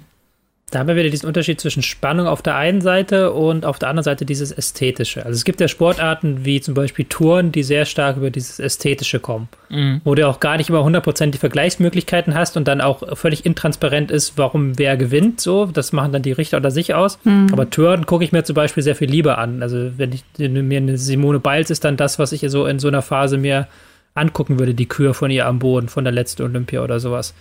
[0.72, 3.90] da haben wir wieder diesen Unterschied zwischen Spannung auf der einen Seite und auf der
[3.90, 5.24] anderen Seite dieses Ästhetische.
[5.24, 9.20] Also es gibt ja Sportarten wie zum Beispiel Touren, die sehr stark über dieses Ästhetische
[9.20, 10.02] kommen, mhm.
[10.04, 14.40] wo du auch gar nicht immer hundertprozentig Vergleichsmöglichkeiten hast und dann auch völlig intransparent ist,
[14.40, 15.40] warum wer gewinnt.
[15.40, 17.20] So, das machen dann die Richter unter sich aus.
[17.24, 17.50] Mhm.
[17.52, 19.62] Aber Touren gucke ich mir zum Beispiel sehr viel lieber an.
[19.62, 22.88] Also wenn ich mir eine Simone Biles ist dann das, was ich so in so
[22.88, 23.68] einer Phase mir
[24.16, 27.36] angucken würde, die Kür von ihr am Boden von der letzten Olympia oder sowas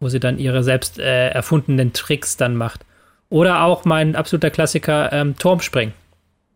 [0.00, 2.84] wo sie dann ihre selbst äh, erfundenen Tricks dann macht.
[3.28, 5.94] Oder auch mein absoluter Klassiker, ähm, Turmspringen.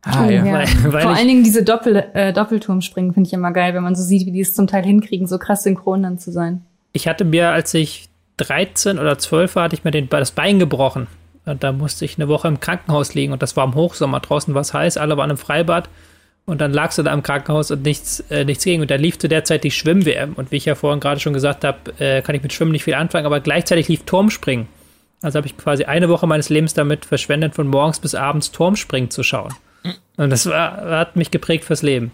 [0.03, 0.44] Ah, ja.
[0.44, 0.53] ja.
[0.53, 3.94] Weil, weil Vor allen Dingen diese Doppel, äh, Doppelturmspringen finde ich immer geil, wenn man
[3.94, 6.62] so sieht, wie die es zum Teil hinkriegen, so krass synchron dann zu sein.
[6.92, 10.59] Ich hatte mir, als ich 13 oder 12 war, hatte ich mir den, das Bein
[10.59, 11.07] gebrochen.
[11.44, 14.20] Und da musste ich eine Woche im Krankenhaus liegen und das war im Hochsommer.
[14.20, 15.88] Draußen war es heiß, alle waren im Freibad.
[16.50, 18.80] Und dann lagst du da im Krankenhaus und nichts, äh, nichts ging.
[18.80, 20.32] Und da lief zu der Zeit die Schwimm-WM.
[20.32, 22.82] Und wie ich ja vorhin gerade schon gesagt habe, äh, kann ich mit Schwimmen nicht
[22.82, 24.66] viel anfangen, aber gleichzeitig lief Turmspringen.
[25.22, 29.10] Also habe ich quasi eine Woche meines Lebens damit verschwendet, von morgens bis abends Turmspringen
[29.10, 29.54] zu schauen.
[30.16, 32.10] Und das war, hat mich geprägt fürs Leben.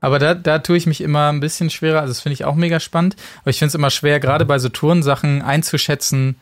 [0.00, 2.02] Aber da, da tue ich mich immer ein bisschen schwerer.
[2.02, 3.16] Also das finde ich auch mega spannend.
[3.40, 6.36] Aber ich finde es immer schwer, gerade bei so Turnsachen einzuschätzen,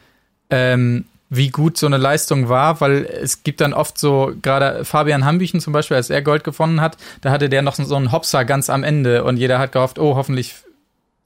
[0.50, 5.24] ähm, wie gut so eine Leistung war, weil es gibt dann oft so, gerade Fabian
[5.24, 8.44] Hambüchen zum Beispiel, als er Gold gewonnen hat, da hatte der noch so einen Hopser
[8.44, 10.54] ganz am Ende und jeder hat gehofft, oh, hoffentlich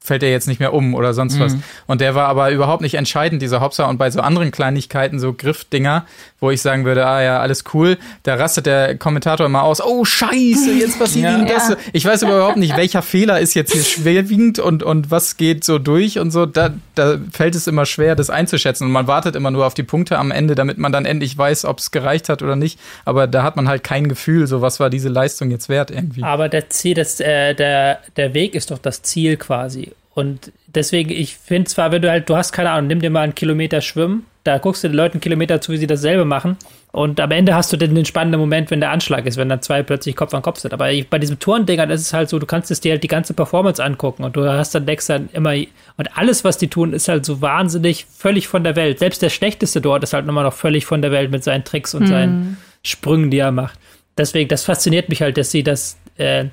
[0.03, 1.39] fällt er jetzt nicht mehr um oder sonst mhm.
[1.39, 1.55] was.
[1.87, 3.87] Und der war aber überhaupt nicht entscheidend, dieser Hopser.
[3.87, 6.05] Und bei so anderen Kleinigkeiten, so Griffdinger,
[6.41, 10.03] wo ich sagen würde, ah ja, alles cool, da rastet der Kommentator immer aus, oh
[10.03, 11.45] scheiße, jetzt passiert ja.
[11.45, 11.69] das.
[11.69, 11.77] Ja.
[11.93, 15.79] Ich weiß überhaupt nicht, welcher Fehler ist jetzt hier schwerwiegend und, und was geht so
[15.79, 16.45] durch und so.
[16.45, 18.85] Da, da fällt es immer schwer, das einzuschätzen.
[18.87, 21.63] Und man wartet immer nur auf die Punkte am Ende, damit man dann endlich weiß,
[21.63, 22.77] ob es gereicht hat oder nicht.
[23.05, 26.23] Aber da hat man halt kein Gefühl, so was war diese Leistung jetzt wert irgendwie.
[26.23, 29.92] Aber der Ziel, das, äh, der, der Weg ist doch das Ziel quasi.
[30.15, 33.21] Und deswegen, ich finde zwar, wenn du halt, du hast keine Ahnung, nimm dir mal
[33.21, 36.57] einen Kilometer Schwimmen, da guckst du den Leuten einen Kilometer zu, wie sie dasselbe machen.
[36.91, 39.63] Und am Ende hast du dann den spannenden Moment, wenn der Anschlag ist, wenn dann
[39.63, 40.73] zwei plötzlich Kopf an Kopf sind.
[40.73, 43.33] Aber bei diesem Turndingern ist es halt so, du kannst es dir halt die ganze
[43.33, 45.53] Performance angucken und du hast dann denkst dann immer,
[45.97, 48.99] und alles, was die tun, ist halt so wahnsinnig völlig von der Welt.
[48.99, 51.95] Selbst der Schlechteste dort ist halt immer noch völlig von der Welt mit seinen Tricks
[51.95, 52.07] und hm.
[52.07, 53.79] seinen Sprüngen, die er macht.
[54.17, 56.45] Deswegen, das fasziniert mich halt, dass sie das, äh,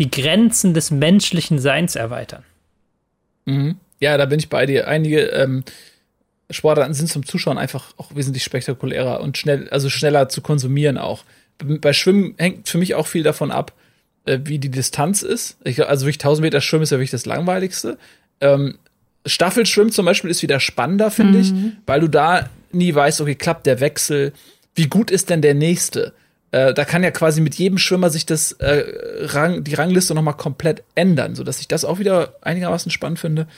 [0.00, 2.42] die Grenzen des menschlichen Seins erweitern.
[3.44, 3.76] Mhm.
[4.00, 4.88] Ja, da bin ich bei dir.
[4.88, 5.64] Einige ähm,
[6.50, 11.24] Sportarten sind zum Zuschauen einfach auch wesentlich spektakulärer und schnell, also schneller zu konsumieren auch.
[11.58, 13.72] Bei Schwimmen hängt für mich auch viel davon ab,
[14.26, 15.56] äh, wie die Distanz ist.
[15.64, 17.98] Ich, also wirklich 1000 Meter Schwimmen ist ja wirklich das langweiligste.
[18.40, 18.78] Ähm,
[19.26, 21.40] Staffelschwimmen zum Beispiel ist wieder spannender, finde mhm.
[21.40, 21.52] ich,
[21.86, 24.32] weil du da nie weißt, okay, klappt der Wechsel,
[24.74, 26.12] wie gut ist denn der nächste?
[26.54, 28.84] Äh, da kann ja quasi mit jedem Schwimmer sich das äh,
[29.22, 33.18] Rang, die Rangliste noch mal komplett ändern, so dass ich das auch wieder einigermaßen spannend
[33.18, 33.48] finde.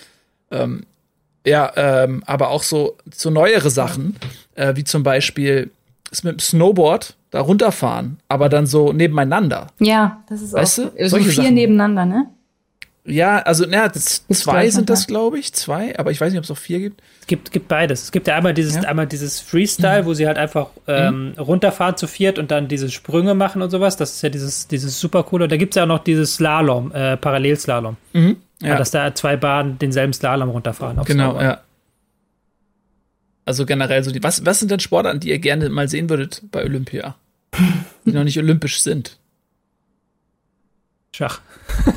[0.51, 0.87] Ähm,
[1.45, 4.17] ja, ähm, aber auch so so neuere Sachen,
[4.55, 5.71] äh, wie zum Beispiel
[6.11, 9.67] ist mit dem Snowboard da runterfahren, aber dann so nebeneinander.
[9.79, 11.09] Ja, das ist weißt auch du?
[11.11, 11.53] so vier Sachen.
[11.53, 12.27] nebeneinander, ne?
[13.07, 16.51] Ja, also na, zwei sind das, glaube ich, zwei, aber ich weiß nicht, ob es
[16.51, 17.03] auch vier gibt.
[17.21, 18.05] Es gibt, gibt beides.
[18.05, 18.83] Es gibt ja einmal dieses, ja.
[18.83, 20.07] einmal dieses Freestyle, mhm.
[20.07, 21.41] wo sie halt einfach ähm, mhm.
[21.41, 23.97] runterfahren zu viert und dann diese Sprünge machen und sowas.
[23.97, 25.47] Das ist ja dieses, dieses super coole.
[25.47, 27.97] Da gibt es ja auch noch dieses Slalom, äh, Parallelslalom.
[28.13, 28.37] Mhm.
[28.63, 28.79] Ja.
[28.79, 30.97] dass da zwei Bahnen denselben Slalom runterfahren.
[31.05, 31.43] genau, Snowboard.
[31.43, 31.61] ja.
[33.45, 34.23] Also generell so die.
[34.23, 37.17] Was, was sind denn Sportarten, die ihr gerne mal sehen würdet bei Olympia?
[38.05, 39.19] die noch nicht olympisch sind?
[41.17, 41.41] Schach.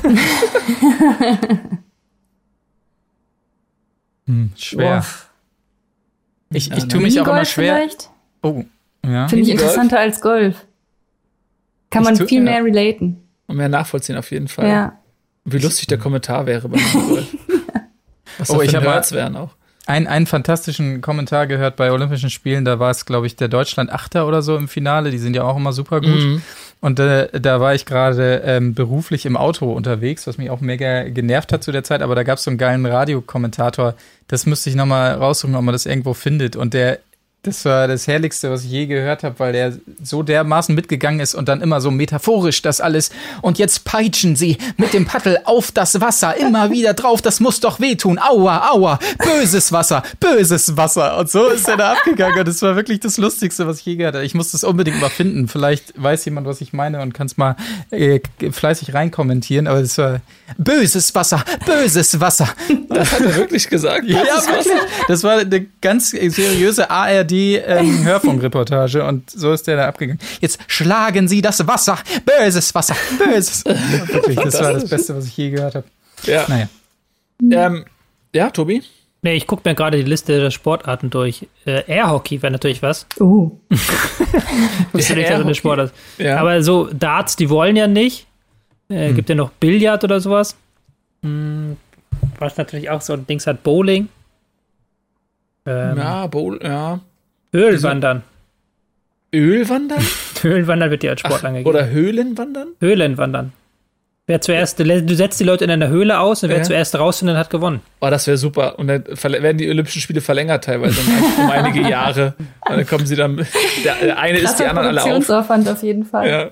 [4.24, 5.04] hm, schwer.
[6.48, 7.74] Ich, ich tue mich auch immer schwer.
[7.74, 8.08] Vielleicht?
[8.40, 8.64] Oh,
[9.04, 9.28] ja.
[9.28, 10.66] Finde ich interessanter als Golf.
[11.90, 13.22] Kann man viel mehr relaten.
[13.46, 14.66] Und mehr nachvollziehen auf jeden Fall.
[14.66, 14.98] Ja.
[15.44, 17.36] wie lustig der Kommentar wäre beim Golf.
[18.38, 19.54] Was oh, ich habe wären auch
[19.90, 22.64] ein, einen fantastischen Kommentar gehört bei Olympischen Spielen.
[22.64, 25.10] Da war es, glaube ich, der Deutschland Achter oder so im Finale.
[25.10, 26.10] Die sind ja auch immer super gut.
[26.10, 26.42] Mhm.
[26.80, 31.08] Und äh, da war ich gerade ähm, beruflich im Auto unterwegs, was mich auch mega
[31.10, 32.00] genervt hat zu der Zeit.
[32.00, 33.94] Aber da gab es so einen geilen Radiokommentator.
[34.28, 36.56] Das müsste ich nochmal raussuchen, ob man das irgendwo findet.
[36.56, 37.00] Und der
[37.42, 39.72] das war das Herrlichste, was ich je gehört habe, weil er
[40.02, 43.10] so dermaßen mitgegangen ist und dann immer so metaphorisch das alles.
[43.40, 47.60] Und jetzt peitschen sie mit dem Paddel auf das Wasser, immer wieder drauf, das muss
[47.60, 48.18] doch wehtun.
[48.18, 51.16] Aua, aua, böses Wasser, böses Wasser.
[51.16, 52.40] Und so ist er da abgegangen.
[52.40, 54.26] Und das war wirklich das Lustigste, was ich je gehört habe.
[54.26, 55.48] Ich muss das unbedingt mal finden.
[55.48, 57.56] Vielleicht weiß jemand, was ich meine und kann es mal
[57.90, 59.66] äh, fleißig reinkommentieren.
[59.66, 60.20] Aber das war
[60.58, 62.48] böses Wasser, böses Wasser.
[62.90, 64.04] Das hat er wirklich gesagt.
[64.10, 64.66] Ja, wirklich.
[65.08, 70.20] Das war eine ganz seriöse ARD die ähm, Hörfunkreportage und so ist der da abgegangen.
[70.40, 73.64] Jetzt schlagen Sie das Wasser, böses Wasser, böses.
[73.64, 75.86] Wirklich, das war das Beste, was ich je gehört habe.
[76.24, 76.44] Ja.
[76.48, 76.68] Naja.
[77.50, 77.84] Ähm,
[78.34, 78.82] ja, Tobi?
[79.22, 81.46] Nee, ich gucke mir gerade die Liste der Sportarten durch.
[81.66, 83.06] Äh, Airhockey wäre natürlich was.
[83.18, 83.50] Uh.
[84.92, 86.38] Wusste nicht, dass eine Sportart ja.
[86.38, 88.26] Aber so Darts, die wollen ja nicht.
[88.88, 89.16] Äh, hm.
[89.16, 90.56] Gibt ja noch Billard oder sowas.
[91.22, 91.76] Hm,
[92.38, 94.08] was natürlich auch so ein Dings hat, Bowling.
[95.66, 97.00] Ähm, ja, Bowl, ja.
[97.52, 98.22] Ölwandern.
[99.34, 100.04] Ölwandern?
[100.42, 101.68] Höhlenwandern wird dir als Sport Ach, angegeben.
[101.68, 102.68] Oder Höhlenwandern?
[102.80, 103.52] Höhlenwandern.
[104.26, 106.62] Wer zuerst, du setzt die Leute in einer Höhle aus und wer ja.
[106.62, 107.80] zuerst rausfindet, hat gewonnen.
[108.00, 108.78] Oh, das wäre super.
[108.78, 111.00] Und dann werden die Olympischen Spiele verlängert teilweise
[111.36, 112.34] um einige Jahre.
[112.38, 113.44] Und dann kommen sie dann,
[113.82, 115.50] der eine ist die anderen alle auf.
[115.50, 116.28] auf jeden Fall.
[116.28, 116.50] Ja.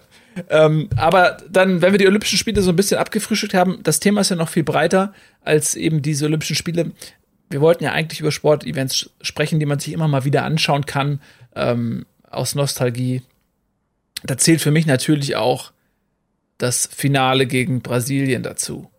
[0.50, 4.22] Ähm, aber dann, wenn wir die Olympischen Spiele so ein bisschen abgefrühstückt haben, das Thema
[4.22, 5.12] ist ja noch viel breiter
[5.44, 6.90] als eben diese Olympischen Spiele
[7.50, 11.20] wir wollten ja eigentlich über Sportevents sprechen, die man sich immer mal wieder anschauen kann,
[11.54, 13.22] ähm, aus Nostalgie.
[14.22, 15.72] Da zählt für mich natürlich auch
[16.58, 18.90] das Finale gegen Brasilien dazu.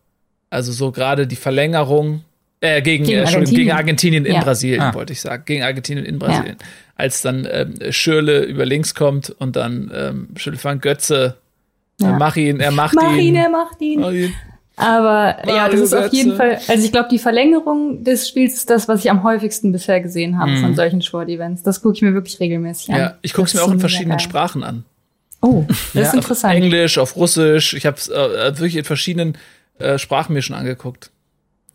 [0.49, 2.23] Also so gerade die Verlängerung,
[2.61, 3.55] äh, gegen, gegen, äh, Argentinien.
[3.55, 4.41] gegen Argentinien in ja.
[4.41, 4.93] Brasilien, ah.
[4.93, 5.43] wollte ich sagen.
[5.45, 6.57] Gegen Argentinien in Brasilien.
[6.59, 6.67] Ja.
[6.95, 11.37] Als dann ähm, Schürle über links kommt und dann ähm, Schürle van Götze,
[12.01, 12.17] ja.
[12.17, 13.19] mach ihn, er macht mach ihn.
[13.19, 13.35] ihn.
[13.35, 14.33] Er macht ihn, er macht ihn.
[14.79, 18.53] Aber Mario ja, das ist auf jeden Fall, also ich glaube, die Verlängerung des Spiels
[18.53, 20.61] ist das, was ich am häufigsten bisher gesehen habe mm.
[20.61, 21.63] von solchen Sportevents.
[21.63, 22.99] Das gucke ich mir wirklich regelmäßig an.
[22.99, 24.85] Ja, ich gucke es mir auch in verschiedenen Sprachen an.
[25.41, 26.55] Oh, das ja, ist interessant.
[26.55, 27.73] Auf Englisch, auf Russisch.
[27.73, 29.37] Ich habe es äh, wirklich in verschiedenen
[29.79, 31.11] äh, Sprachen mir schon angeguckt.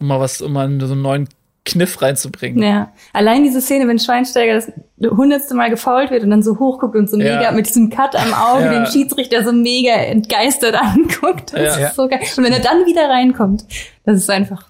[0.01, 1.29] Um mal was, um mal so einen neuen
[1.65, 2.63] Kniff reinzubringen.
[2.63, 2.93] Ja.
[3.13, 7.11] Allein diese Szene, wenn Schweinsteiger das hundertste Mal gefault wird und dann so hochguckt und
[7.11, 7.39] so ja.
[7.39, 8.73] mega mit diesem Cut am Auge ja.
[8.73, 11.55] den Schiedsrichter so mega entgeistert anguckt.
[11.55, 11.89] Das ja.
[11.89, 12.21] ist so geil.
[12.37, 13.65] Und wenn er dann wieder reinkommt,
[14.05, 14.67] das ist einfach.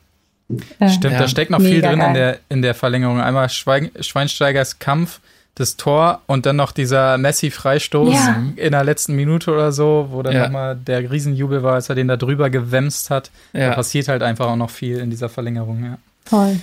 [0.79, 3.21] Äh, Stimmt, da steckt noch viel drin in der, in der Verlängerung.
[3.21, 5.21] Einmal Schwein, Schweinsteigers Kampf,
[5.57, 8.17] das Tor und dann noch dieser Messi-Freistoß
[8.57, 10.45] in der letzten Minute oder so, wo dann ja.
[10.45, 13.31] nochmal der Riesenjubel war, als er den da drüber gewämst hat.
[13.53, 15.99] Da passiert halt einfach auch noch viel in dieser Verlängerung, ja.
[16.25, 16.59] Toll.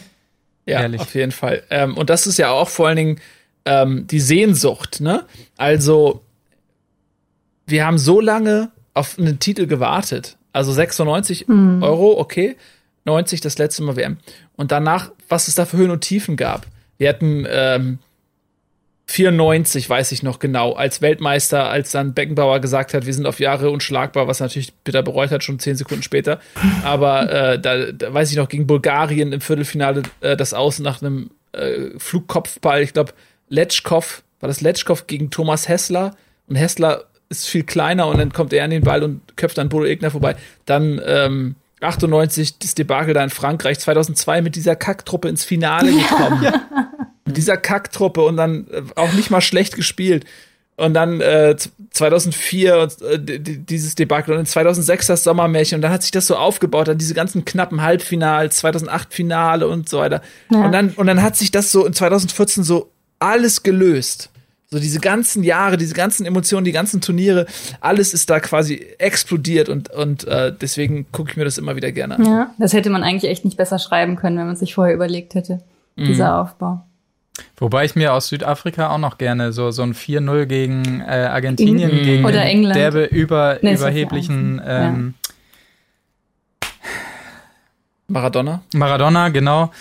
[0.72, 1.02] Ja, Ehrlich.
[1.02, 1.64] auf jeden Fall.
[1.70, 3.22] Ähm, und das ist ja auch vor allen Dingen
[3.66, 5.26] ähm, die Sehnsucht, ne?
[5.58, 6.22] Also,
[7.68, 10.38] wir haben so lange auf einen Titel gewartet.
[10.54, 11.82] Also 96 mhm.
[11.82, 12.58] Euro, okay.
[13.06, 14.18] 90 das letzte Mal WM.
[14.56, 16.68] Und danach, was es da für Höhen und Tiefen gab.
[16.98, 18.00] Wir hatten ähm,
[19.12, 23.40] 94, weiß ich noch genau, als Weltmeister, als dann Beckenbauer gesagt hat, wir sind auf
[23.40, 26.40] Jahre unschlagbar, was natürlich bitter bereut hat, schon zehn Sekunden später.
[26.84, 31.02] Aber äh, da, da weiß ich noch, gegen Bulgarien im Viertelfinale äh, das Aus nach
[31.02, 33.14] einem äh, Flugkopfball, ich glaube,
[33.50, 36.16] Letschkow, war das Letschkow gegen Thomas Hessler
[36.48, 39.70] und Hessler ist viel kleiner und dann kommt er an den Ball und köpft dann
[39.70, 40.36] Bodo Egner vorbei.
[40.66, 46.44] Dann ähm, 98 das Debakel da in Frankreich, 2002 mit dieser Kacktruppe ins Finale gekommen.
[46.44, 46.62] Ja.
[47.32, 50.26] Mit dieser Kacktruppe und dann äh, auch nicht mal schlecht gespielt.
[50.78, 51.56] Und dann äh,
[51.92, 56.88] 2004 äh, dieses Debakel und 2006 das Sommermärchen und dann hat sich das so aufgebaut,
[56.88, 60.22] dann diese ganzen knappen Halbfinals, 2008 Finale und so weiter.
[60.50, 60.66] Ja.
[60.66, 62.90] Und dann und dann hat sich das so in 2014 so
[63.20, 64.30] alles gelöst.
[64.74, 67.46] So diese ganzen Jahre, diese ganzen Emotionen, die ganzen Turniere,
[67.82, 71.92] alles ist da quasi explodiert und, und äh, deswegen gucke ich mir das immer wieder
[71.92, 72.26] gerne an.
[72.26, 75.36] Ja, das hätte man eigentlich echt nicht besser schreiben können, wenn man sich vorher überlegt
[75.36, 75.60] hätte,
[75.98, 76.06] mhm.
[76.06, 76.86] dieser Aufbau.
[77.58, 81.92] Wobei ich mir aus Südafrika auch noch gerne so, so ein 4-0 gegen äh, Argentinien,
[81.92, 82.04] mhm.
[82.04, 82.76] gegen Oder England.
[82.76, 85.14] derbe über, nee, überheblichen ähm,
[86.64, 86.70] ja.
[88.08, 88.62] Maradona.
[88.74, 89.72] Maradona, genau.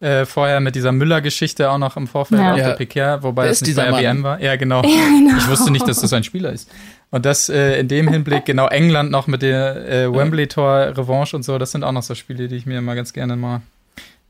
[0.00, 2.52] Äh, vorher mit dieser Müller-Geschichte auch noch im Vorfeld ja.
[2.52, 4.40] auf der PK, wobei es nicht bei der WM war.
[4.40, 4.82] Ja genau.
[4.84, 5.36] ja, genau.
[5.36, 6.70] Ich wusste nicht, dass das ein Spieler ist.
[7.10, 11.58] Und das äh, in dem Hinblick, genau, England noch mit der äh, Wembley-Tor-Revanche und so,
[11.58, 13.60] das sind auch noch so Spiele, die ich mir immer ganz gerne mal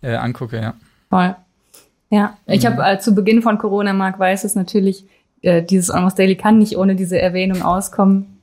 [0.03, 0.75] äh, angucke, ja.
[1.09, 1.37] Voll.
[2.11, 5.05] Ja, ich habe äh, zu Beginn von Corona, Mark weiß es natürlich,
[5.43, 8.41] äh, dieses Almost Daily kann nicht ohne diese Erwähnung auskommen.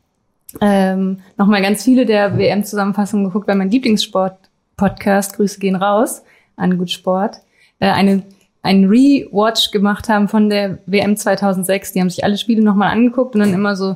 [0.61, 6.23] Ähm, Nochmal ganz viele der WM-Zusammenfassungen geguckt, weil mein Lieblingssport-Podcast, Grüße gehen raus,
[6.55, 7.41] an Gut Sport,
[7.79, 8.23] äh, eine
[8.67, 11.93] einen Rewatch gemacht haben von der WM 2006.
[11.93, 13.95] Die haben sich alle Spiele nochmal angeguckt und dann immer so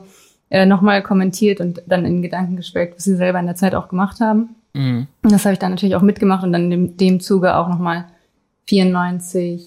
[0.49, 3.89] äh, nochmal kommentiert und dann in Gedanken geschwelgt, was sie selber in der Zeit auch
[3.89, 4.55] gemacht haben.
[4.73, 5.07] Mhm.
[5.23, 7.67] Und das habe ich dann natürlich auch mitgemacht und dann in dem, dem Zuge auch
[7.67, 8.05] nochmal
[8.67, 9.63] 94,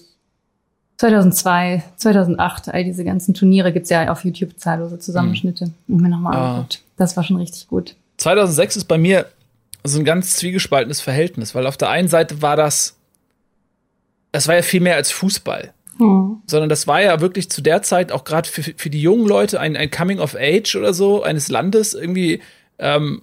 [0.97, 5.65] 2002, 2008, all diese ganzen Turniere gibt's ja auf YouTube zahllose Zusammenschnitte.
[5.65, 5.95] Mhm.
[5.95, 6.49] Und mir nochmal ah.
[6.49, 6.81] angeguckt.
[6.97, 7.95] Das war schon richtig gut.
[8.17, 9.25] 2006 ist bei mir
[9.83, 12.95] so ein ganz zwiegespaltenes Verhältnis, weil auf der einen Seite war das,
[14.31, 15.73] das war ja viel mehr als Fußball.
[15.97, 16.41] Hm.
[16.47, 19.59] Sondern das war ja wirklich zu der Zeit auch gerade für, für die jungen Leute
[19.59, 22.41] ein, ein Coming of Age oder so eines Landes irgendwie,
[22.79, 23.21] ähm,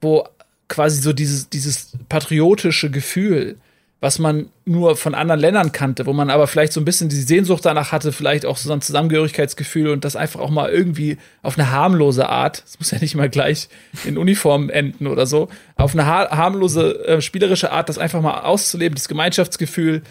[0.00, 0.24] wo
[0.68, 3.58] quasi so dieses, dieses patriotische Gefühl,
[4.00, 7.16] was man nur von anderen Ländern kannte, wo man aber vielleicht so ein bisschen die
[7.16, 11.58] Sehnsucht danach hatte, vielleicht auch so ein Zusammengehörigkeitsgefühl und das einfach auch mal irgendwie auf
[11.58, 13.68] eine harmlose Art, es muss ja nicht mal gleich
[14.04, 18.94] in Uniform enden oder so, auf eine harmlose, äh, spielerische Art, das einfach mal auszuleben,
[18.94, 20.02] das Gemeinschaftsgefühl,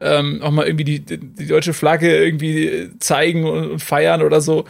[0.00, 4.64] ähm, auch mal irgendwie die, die deutsche Flagge irgendwie zeigen und, und feiern oder so.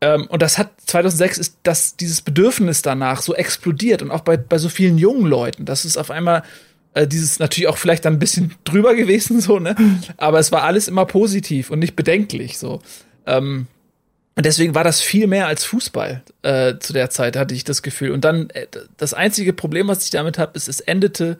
[0.00, 4.36] Ähm, und das hat 2006 ist das dieses Bedürfnis danach so explodiert und auch bei
[4.36, 6.42] bei so vielen jungen Leuten, dass es auf einmal
[6.94, 9.74] äh, dieses natürlich auch vielleicht dann ein bisschen drüber gewesen, so, ne?
[10.16, 12.80] Aber es war alles immer positiv und nicht bedenklich, so.
[13.26, 13.66] Ähm,
[14.34, 17.82] und deswegen war das viel mehr als Fußball äh, zu der Zeit, hatte ich das
[17.82, 18.12] Gefühl.
[18.12, 21.38] Und dann, äh, das einzige Problem, was ich damit habe, ist, es endete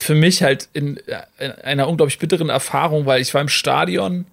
[0.00, 0.98] für mich halt in,
[1.38, 4.26] in, einer unglaublich bitteren Erfahrung, weil ich war im Stadion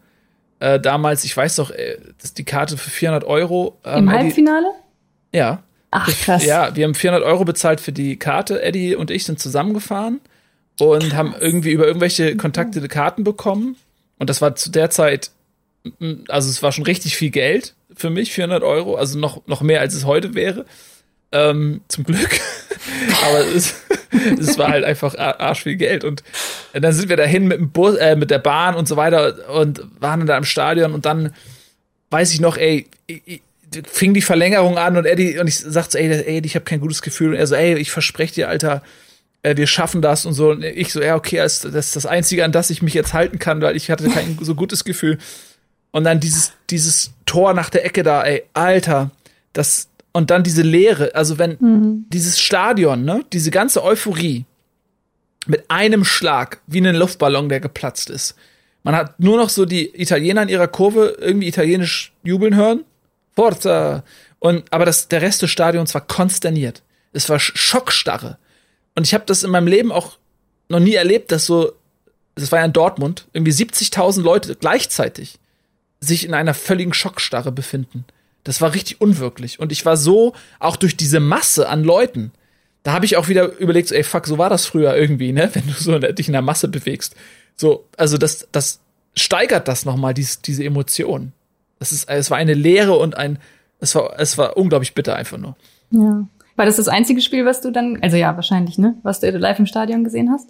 [0.60, 3.80] äh, damals, ich weiß doch, äh, das die Karte für 400 Euro.
[3.84, 4.66] Ähm, Im Halbfinale?
[5.32, 5.64] Eddie, ja.
[5.92, 6.46] Ach, krass.
[6.46, 8.64] Ja, wir haben 400 Euro bezahlt für die Karte.
[8.64, 10.22] Eddie und ich sind zusammengefahren
[10.80, 13.76] und haben irgendwie über irgendwelche Kontakte Karten bekommen.
[14.18, 15.32] Und das war zu der Zeit,
[16.28, 19.82] also es war schon richtig viel Geld für mich, 400 Euro, also noch, noch mehr
[19.82, 20.66] als es heute wäre.
[21.32, 22.30] Ähm, zum Glück.
[23.26, 23.76] Aber es,
[24.40, 26.04] es war halt einfach arsch viel Geld.
[26.04, 26.24] Und
[26.74, 29.82] dann sind wir dahin mit dem Bus, äh, mit der Bahn und so weiter und
[30.00, 31.34] waren dann da im Stadion und dann
[32.10, 33.42] weiß ich noch, ey, ich,
[33.90, 37.02] fing die Verlängerung an und Eddie und ich sagte ey, ey, ich habe kein gutes
[37.02, 38.84] Gefühl und er so, ey, ich verspreche dir, Alter,
[39.44, 40.52] äh, wir schaffen das und so.
[40.52, 43.14] Und ich so, ja, okay, das, das ist das Einzige, an das ich mich jetzt
[43.14, 45.18] halten kann, weil ich hatte kein so gutes Gefühl.
[45.92, 49.12] Und dann dieses, dieses Tor nach der Ecke da, ey, Alter,
[49.54, 52.06] das, und dann diese Leere, also wenn mhm.
[52.10, 54.46] dieses Stadion, ne, diese ganze Euphorie,
[55.48, 58.36] mit einem Schlag, wie ein Luftballon, der geplatzt ist.
[58.84, 62.84] Man hat nur noch so die Italiener in ihrer Kurve irgendwie italienisch jubeln hören.
[63.36, 64.04] Forza!
[64.40, 66.82] Und, aber das, der Rest des Stadions war konsterniert.
[67.14, 68.38] Es war Schockstarre.
[68.96, 70.18] Und ich habe das in meinem Leben auch
[70.70, 71.74] noch nie erlebt, dass so,
[72.36, 75.40] das war ja in Dortmund, irgendwie 70.000 Leute gleichzeitig
[76.00, 78.06] sich in einer völligen Schockstarre befinden.
[78.44, 79.60] Das war richtig unwirklich.
[79.60, 82.32] Und ich war so, auch durch diese Masse an Leuten,
[82.84, 85.50] da habe ich auch wieder überlegt, so, ey, fuck, so war das früher irgendwie, ne?
[85.54, 87.16] Wenn du so dich in der Masse bewegst.
[87.56, 88.80] So, also das, das
[89.16, 91.34] steigert das nochmal, dies, diese Emotion.
[91.80, 93.38] Das ist, es war eine Leere und ein,
[93.80, 95.56] es war, es war unglaublich bitter einfach nur.
[95.92, 96.26] Ja.
[96.62, 98.94] War das das einzige Spiel, was du dann, also ja, wahrscheinlich, ne?
[99.02, 100.50] Was du live im Stadion gesehen hast?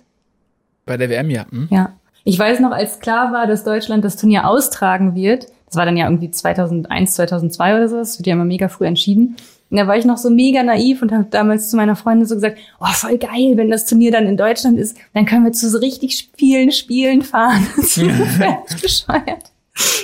[0.85, 1.45] Bei der WM, ja.
[1.49, 1.69] Hm?
[1.71, 1.93] Ja.
[2.25, 5.95] Ich weiß noch, als klar war, dass Deutschland das Turnier austragen wird, das war dann
[5.95, 9.37] ja irgendwie 2001, 2002 oder so, das wird ja immer mega früh entschieden.
[9.69, 12.35] Und da war ich noch so mega naiv und habe damals zu meiner Freundin so
[12.35, 15.69] gesagt, oh, voll geil, wenn das Turnier dann in Deutschland ist, dann können wir zu
[15.69, 17.65] so richtig vielen Spielen fahren.
[17.77, 19.50] Das ist bescheuert.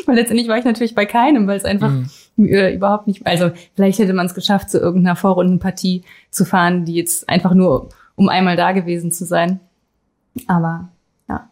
[0.06, 2.10] Weil letztendlich war ich natürlich bei keinem, weil es einfach mhm.
[2.46, 7.28] überhaupt nicht, also vielleicht hätte man es geschafft, zu irgendeiner Vorrundenpartie zu fahren, die jetzt
[7.28, 9.60] einfach nur, um einmal da gewesen zu sein.
[10.48, 10.90] Aber
[11.28, 11.50] ja,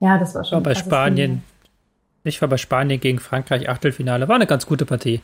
[0.00, 0.56] ja, das war schon.
[0.56, 1.42] War bei Spanien,
[2.24, 5.20] ich war bei Spanien gegen Frankreich Achtelfinale, war eine ganz gute Partie.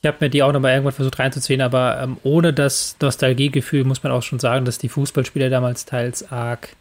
[0.00, 4.02] Ich habe mir die auch nochmal irgendwann versucht reinzuziehen, aber ähm, ohne das Nostalgiegefühl muss
[4.02, 6.76] man auch schon sagen, dass die Fußballspieler damals teils arg.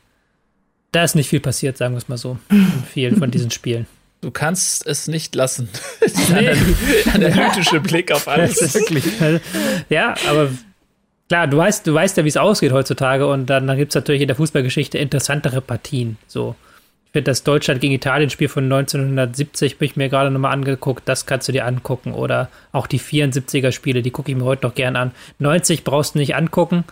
[0.91, 3.87] Da ist nicht viel passiert, sagen wir es mal so, in vielen von diesen Spielen.
[4.23, 5.69] Du kannst es nicht lassen.
[6.33, 6.49] nee.
[7.13, 8.73] analytische Blick auf alles.
[8.73, 9.03] Wirklich.
[9.89, 10.49] Ja, aber
[11.27, 13.95] klar, du weißt, du weißt ja, wie es ausgeht heutzutage und dann, dann gibt es
[13.95, 16.17] natürlich in der Fußballgeschichte interessantere Partien.
[16.27, 16.55] So
[17.13, 21.03] finde das Deutschland gegen Italien-Spiel von 1970 habe ich mir gerade nochmal angeguckt.
[21.05, 22.13] Das kannst du dir angucken.
[22.13, 25.11] Oder auch die 74er-Spiele, die gucke ich mir heute noch gern an.
[25.37, 26.83] 90 brauchst du nicht angucken.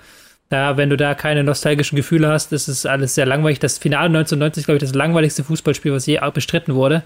[0.52, 3.60] Da, wenn du da keine nostalgischen Gefühle hast, ist es alles sehr langweilig.
[3.60, 7.04] Das Finale 1990 glaube ich, das langweiligste Fußballspiel, was je bestritten wurde.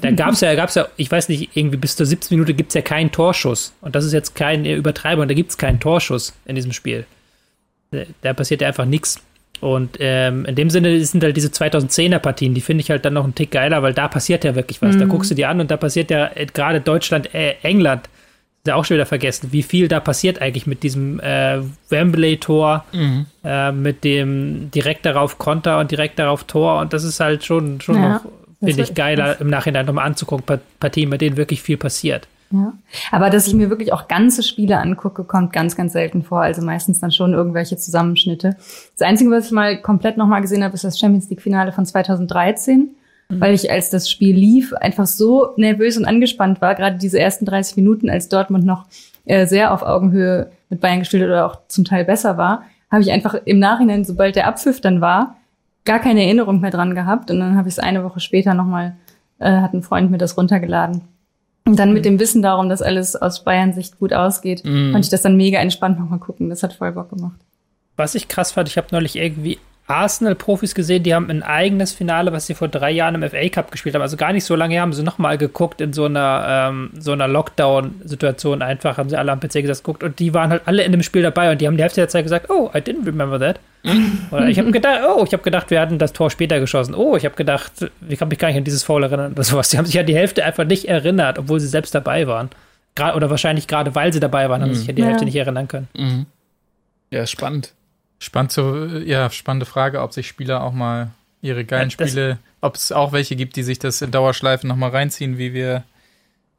[0.00, 2.70] da gab es ja, gab's ja, ich weiß nicht, irgendwie bis zur 17 Minute gibt
[2.70, 3.72] es ja keinen Torschuss.
[3.80, 7.06] Und das ist jetzt kein Übertreibung, da gibt es keinen Torschuss in diesem Spiel.
[8.22, 9.20] Da passiert ja einfach nichts.
[9.60, 13.14] Und ähm, in dem Sinne sind halt diese 2010er Partien, die finde ich halt dann
[13.14, 14.96] noch einen Tick geiler, weil da passiert ja wirklich was.
[14.96, 14.98] Mhm.
[14.98, 18.08] Da guckst du dir an und da passiert ja äh, gerade Deutschland, äh, England,
[18.66, 21.60] ja auch schon wieder vergessen, wie viel da passiert eigentlich mit diesem äh,
[21.90, 23.26] Wembley-Tor, mhm.
[23.44, 26.80] äh, mit dem direkt darauf Konter und direkt darauf Tor.
[26.80, 28.20] Und das ist halt schon, schon ja, noch,
[28.62, 32.26] finde ich, geiler im Nachhinein nochmal anzugucken, Partien, mit denen wirklich viel passiert.
[32.50, 32.72] Ja.
[33.10, 36.42] Aber dass ich mir wirklich auch ganze Spiele angucke, kommt ganz, ganz selten vor.
[36.42, 38.56] Also meistens dann schon irgendwelche Zusammenschnitte.
[38.96, 42.90] Das Einzige, was ich mal komplett nochmal gesehen habe, ist das Champions League-Finale von 2013.
[43.34, 43.40] Mhm.
[43.40, 46.74] Weil ich, als das Spiel lief, einfach so nervös und angespannt war.
[46.74, 48.86] Gerade diese ersten 30 Minuten, als Dortmund noch
[49.24, 53.10] äh, sehr auf Augenhöhe mit Bayern gespielt oder auch zum Teil besser war, habe ich
[53.10, 55.36] einfach im Nachhinein, sobald der Abpfiff dann war,
[55.84, 57.30] gar keine Erinnerung mehr dran gehabt.
[57.30, 58.96] Und dann habe ich es eine Woche später nochmal,
[59.38, 61.02] äh, hat ein Freund mir das runtergeladen
[61.66, 62.10] und dann mit mhm.
[62.10, 64.92] dem Wissen darum, dass alles aus Bayern Sicht gut ausgeht, mm.
[64.92, 66.50] konnte ich das dann mega entspannt nochmal gucken.
[66.50, 67.40] Das hat voll Bock gemacht.
[67.96, 72.32] Was ich krass fand, ich habe neulich irgendwie Arsenal-Profis gesehen, die haben ein eigenes Finale,
[72.32, 74.02] was sie vor drei Jahren im FA Cup gespielt haben.
[74.02, 77.12] Also gar nicht so lange her, haben sie nochmal geguckt in so einer, ähm, so
[77.12, 80.84] einer Lockdown-Situation einfach, haben sie alle am PC gesagt, geguckt und die waren halt alle
[80.84, 83.04] in dem Spiel dabei und die haben die Hälfte der Zeit gesagt, oh, I didn't
[83.04, 83.60] remember that.
[84.30, 86.94] Oder ich habe gedacht, oh, ich habe gedacht, wir hatten das Tor später geschossen.
[86.94, 87.72] Oh, ich habe gedacht,
[88.08, 89.68] ich kann mich gar nicht an dieses Foul erinnern oder sowas.
[89.68, 92.48] Die haben sich an die Hälfte einfach nicht erinnert, obwohl sie selbst dabei waren.
[92.94, 94.74] Gra oder wahrscheinlich gerade, weil sie dabei waren, haben mhm.
[94.74, 95.88] sich an die Hälfte nicht erinnern können.
[95.94, 96.26] Mhm.
[97.10, 97.74] Ja, spannend.
[98.24, 101.10] Spannend so, ja, spannende Frage, ob sich Spieler auch mal
[101.42, 104.90] ihre geilen ja, Spiele, ob es auch welche gibt, die sich das in Dauerschleifen nochmal
[104.90, 105.84] reinziehen, wie wir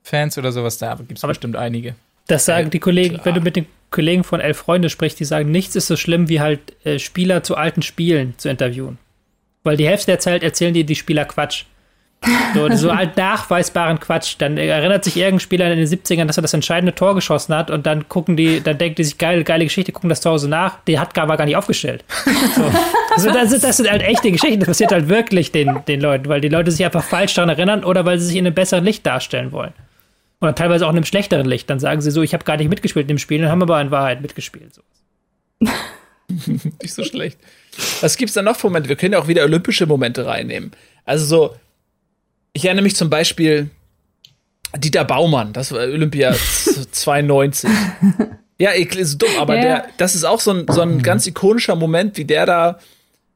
[0.04, 0.78] Fans oder sowas.
[0.78, 1.96] Da gibt es bestimmt einige.
[2.28, 3.26] Das sagen die Kollegen, Klar.
[3.26, 6.30] wenn du mit den Kollegen von Elf Freunde sprichst, die sagen, nichts ist so schlimm,
[6.30, 9.00] wie halt äh, Spieler zu alten Spielen zu interviewen.
[9.64, 11.66] Weil die Hälfte der Zeit erzählen dir die Spieler Quatsch.
[12.54, 14.36] So, so alt nachweisbaren Quatsch.
[14.40, 17.70] Dann erinnert sich irgendein Spieler in den 70ern, dass er das entscheidende Tor geschossen hat
[17.70, 20.50] und dann gucken die, dann denkt die sich, geile, geile Geschichte, gucken das zu Hause
[20.50, 20.80] nach.
[20.88, 22.04] Die hat gar, war gar nicht aufgestellt.
[22.56, 22.72] So.
[23.12, 24.60] Also das, sind, das sind halt echte Geschichten.
[24.60, 27.84] Das passiert halt wirklich den, den Leuten, weil die Leute sich einfach falsch daran erinnern
[27.84, 29.74] oder weil sie sich in einem besseren Licht darstellen wollen.
[30.42, 31.70] Oder teilweise auch in einem schlechteren Licht.
[31.70, 33.80] Dann sagen sie so, ich habe gar nicht mitgespielt in dem Spiel und haben aber
[33.80, 34.74] in Wahrheit mitgespielt.
[34.74, 34.82] So.
[36.82, 37.40] nicht so schlecht.
[38.02, 38.90] Was gibt's da noch für Momente?
[38.90, 40.72] Wir können ja auch wieder olympische Momente reinnehmen.
[41.06, 41.56] Also so,
[42.56, 43.70] ich erinnere mich zum Beispiel
[44.78, 46.34] Dieter Baumann, das war Olympia
[46.92, 47.70] 92.
[48.58, 49.62] Ja, ist dumm, aber ja.
[49.62, 52.80] der, das ist auch so ein, so ein ganz ikonischer Moment, wie der da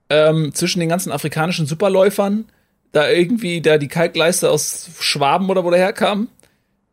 [0.09, 2.45] ähm, zwischen den ganzen afrikanischen Superläufern
[2.93, 6.29] da irgendwie da die Kalkleiste aus Schwaben oder wo der herkam,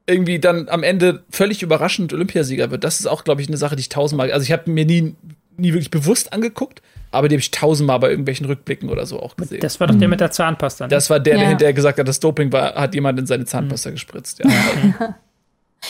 [0.07, 2.85] irgendwie dann am Ende völlig überraschend Olympiasieger wird.
[2.85, 5.15] Das ist auch, glaube ich, eine Sache, die ich tausendmal, also ich habe mir nie,
[5.57, 9.37] nie wirklich bewusst angeguckt, aber die habe ich tausendmal bei irgendwelchen Rückblicken oder so auch
[9.37, 9.61] gesehen.
[9.61, 10.85] Das war doch der mit der Zahnpasta.
[10.85, 10.89] Ne?
[10.89, 11.49] Das war der, der ja.
[11.51, 13.95] hinterher gesagt hat, das Doping war, hat jemand in seine Zahnpasta mhm.
[13.95, 14.41] gespritzt.
[14.45, 14.51] Ja.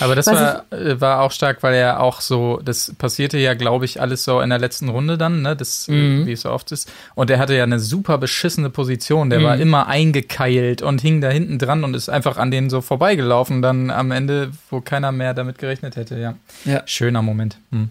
[0.00, 3.84] Aber das war, äh, war auch stark, weil er auch so, das passierte ja, glaube
[3.84, 6.26] ich, alles so in der letzten Runde dann, ne, das, mhm.
[6.26, 6.92] wie es so oft ist.
[7.14, 9.30] Und er hatte ja eine super beschissene Position.
[9.30, 9.44] Der mhm.
[9.44, 13.62] war immer eingekeilt und hing da hinten dran und ist einfach an denen so vorbeigelaufen,
[13.62, 16.34] dann am Ende, wo keiner mehr damit gerechnet hätte, ja.
[16.64, 16.82] ja.
[16.86, 17.58] Schöner Moment.
[17.70, 17.90] Mhm.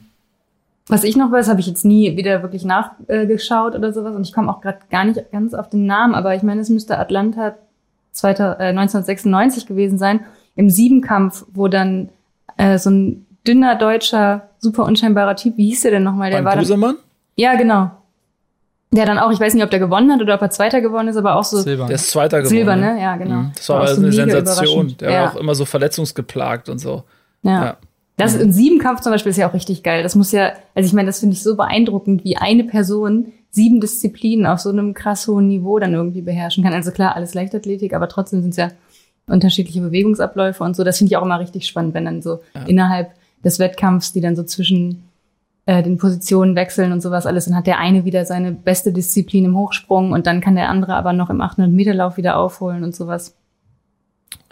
[0.87, 4.33] Was ich noch weiß, habe ich jetzt nie wieder wirklich nachgeschaut oder sowas und ich
[4.33, 7.55] komme auch gerade gar nicht ganz auf den Namen, aber ich meine, es müsste Atlanta
[8.11, 10.21] 2000, äh, 1996 gewesen sein
[10.55, 12.09] im Siebenkampf, wo dann
[12.57, 16.31] äh, so ein dünner deutscher, super unscheinbarer Typ, wie hieß der denn nochmal?
[16.31, 16.97] Der war dann,
[17.35, 17.91] Ja, genau.
[18.91, 21.07] Der dann auch, ich weiß nicht, ob der gewonnen hat oder ob er Zweiter geworden
[21.07, 21.59] ist, aber auch so.
[21.59, 21.87] Silber.
[21.87, 22.55] Der ist Zweiter geworden.
[22.55, 23.01] Silber, ne?
[23.01, 23.35] Ja, genau.
[23.35, 23.51] Mhm.
[23.55, 24.95] Das war aber so eine Sensation.
[24.99, 25.21] Der ja.
[25.23, 27.03] war auch immer so verletzungsgeplagt und so.
[27.41, 27.65] Ja.
[27.65, 27.77] ja.
[28.17, 28.41] Das mhm.
[28.41, 30.03] in Siebenkampf zum Beispiel ist ja auch richtig geil.
[30.03, 33.79] Das muss ja, also ich meine, das finde ich so beeindruckend, wie eine Person sieben
[33.79, 36.73] Disziplinen auf so einem krass hohen Niveau dann irgendwie beherrschen kann.
[36.73, 38.69] Also klar, alles Leichtathletik, aber trotzdem sind es ja
[39.27, 40.83] unterschiedliche Bewegungsabläufe und so.
[40.83, 42.63] Das finde ich auch immer richtig spannend, wenn dann so ja.
[42.63, 43.11] innerhalb
[43.43, 45.03] des Wettkampfs, die dann so zwischen
[45.65, 49.45] äh, den Positionen wechseln und sowas alles, dann hat der eine wieder seine beste Disziplin
[49.45, 52.83] im Hochsprung und dann kann der andere aber noch im 800 Meter Lauf wieder aufholen
[52.83, 53.35] und sowas.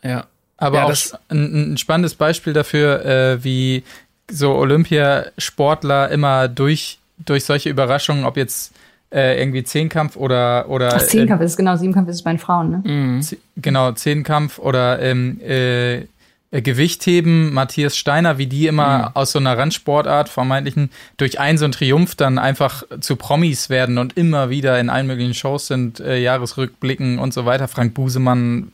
[0.04, 0.26] Ja,
[0.64, 0.96] aber ja, auch
[1.30, 3.84] ein, ein, spannendes Beispiel dafür, äh, wie
[4.30, 8.74] so Olympiasportler immer durch durch solche Überraschungen, ob jetzt
[9.12, 12.40] äh, irgendwie Zehnkampf oder oder Ach, Zehnkampf äh, ist genau, Siebenkampf ist es bei den
[12.40, 12.82] Frauen, ne?
[12.84, 13.22] Mhm.
[13.58, 16.06] Genau, Zehnkampf oder ähm, äh,
[16.54, 19.16] äh, Gewichtheben, Matthias Steiner, wie die immer mhm.
[19.16, 23.98] aus so einer Randsportart vermeintlichen durch einen so einen Triumph dann einfach zu Promis werden
[23.98, 27.68] und immer wieder in allen möglichen Shows sind, äh, Jahresrückblicken und so weiter.
[27.68, 28.72] Frank Busemann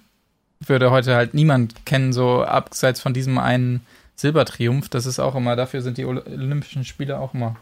[0.66, 3.82] würde heute halt niemand kennen, so abseits von diesem einen
[4.16, 4.90] Silbertriumph.
[4.90, 7.56] Das ist auch immer, dafür sind die Olympischen Spiele auch immer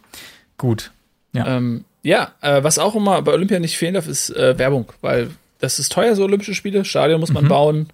[0.57, 0.91] gut.
[1.33, 1.57] Ja.
[1.57, 5.29] Ähm, ja, äh, was auch immer bei Olympia nicht fehlen darf, ist äh, Werbung, weil
[5.59, 6.85] das ist teuer, so Olympische Spiele.
[6.85, 7.49] Stadion muss man mhm.
[7.49, 7.87] bauen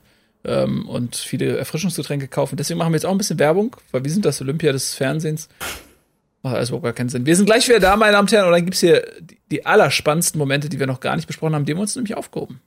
[0.46, 2.56] ähm, und viele Erfrischungsgetränke kaufen.
[2.56, 5.50] Deswegen machen wir jetzt auch ein bisschen Werbung, weil wir sind das Olympia des Fernsehens.
[6.42, 7.26] Macht alles überhaupt gar keinen Sinn.
[7.26, 9.66] Wir sind gleich wieder da, meine Damen und Herren, und dann gibt's hier die, die
[9.66, 12.60] allerspannendsten Momente, die wir noch gar nicht besprochen haben, die haben wir uns nämlich aufgehoben.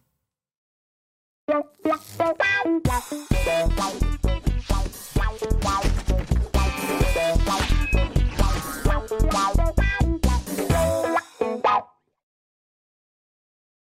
[2.67, 2.83] Herzlich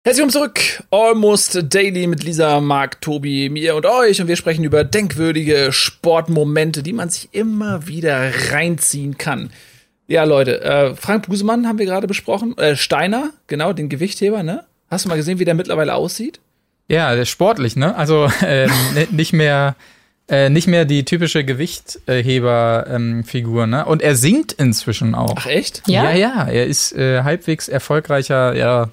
[0.05, 0.61] willkommen zurück.
[0.91, 4.23] Almost Daily mit Lisa, Marc, Tobi, mir und euch.
[4.23, 9.51] Und wir sprechen über denkwürdige Sportmomente, die man sich immer wieder reinziehen kann.
[10.07, 12.57] Ja, Leute, äh, Frank Busemann haben wir gerade besprochen.
[12.57, 14.65] Äh, Steiner, genau, den Gewichtheber, ne?
[14.89, 16.41] Hast du mal gesehen, wie der mittlerweile aussieht?
[16.91, 17.95] Ja, der ist sportlich, ne?
[17.95, 18.73] Also ähm,
[19.13, 19.77] nicht mehr
[20.29, 23.85] äh, nicht mehr die typische Gewichtheber-Figur, ähm, ne?
[23.85, 25.37] Und er singt inzwischen auch.
[25.37, 25.85] Ach echt?
[25.87, 26.17] Ja, ja.
[26.17, 26.49] ja.
[26.49, 28.89] Er ist äh, halbwegs erfolgreicher, ja,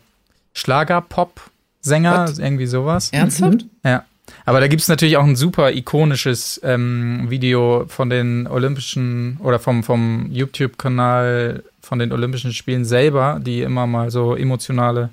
[0.53, 3.09] Schlager-Pop-Sänger, irgendwie sowas.
[3.11, 3.63] Ernsthaft?
[3.63, 3.69] Mhm.
[3.83, 4.05] Ja.
[4.45, 9.59] Aber da gibt es natürlich auch ein super ikonisches ähm, Video von den Olympischen oder
[9.59, 15.07] vom, vom YouTube-Kanal von den Olympischen Spielen selber, die immer mal so emotionale äh,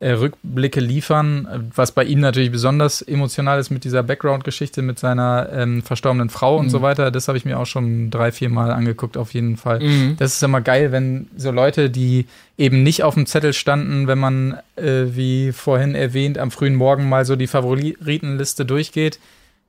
[0.00, 5.82] Rückblicke liefern, was bei ihm natürlich besonders emotional ist mit dieser Background-Geschichte mit seiner ähm,
[5.82, 6.64] verstorbenen Frau mhm.
[6.64, 7.10] und so weiter.
[7.10, 9.80] Das habe ich mir auch schon drei, vier Mal angeguckt, auf jeden Fall.
[9.80, 10.16] Mhm.
[10.18, 12.26] Das ist immer geil, wenn so Leute, die
[12.58, 17.08] eben nicht auf dem Zettel standen, wenn man, äh, wie vorhin erwähnt, am frühen Morgen
[17.08, 19.18] mal so die Favoritenliste durchgeht,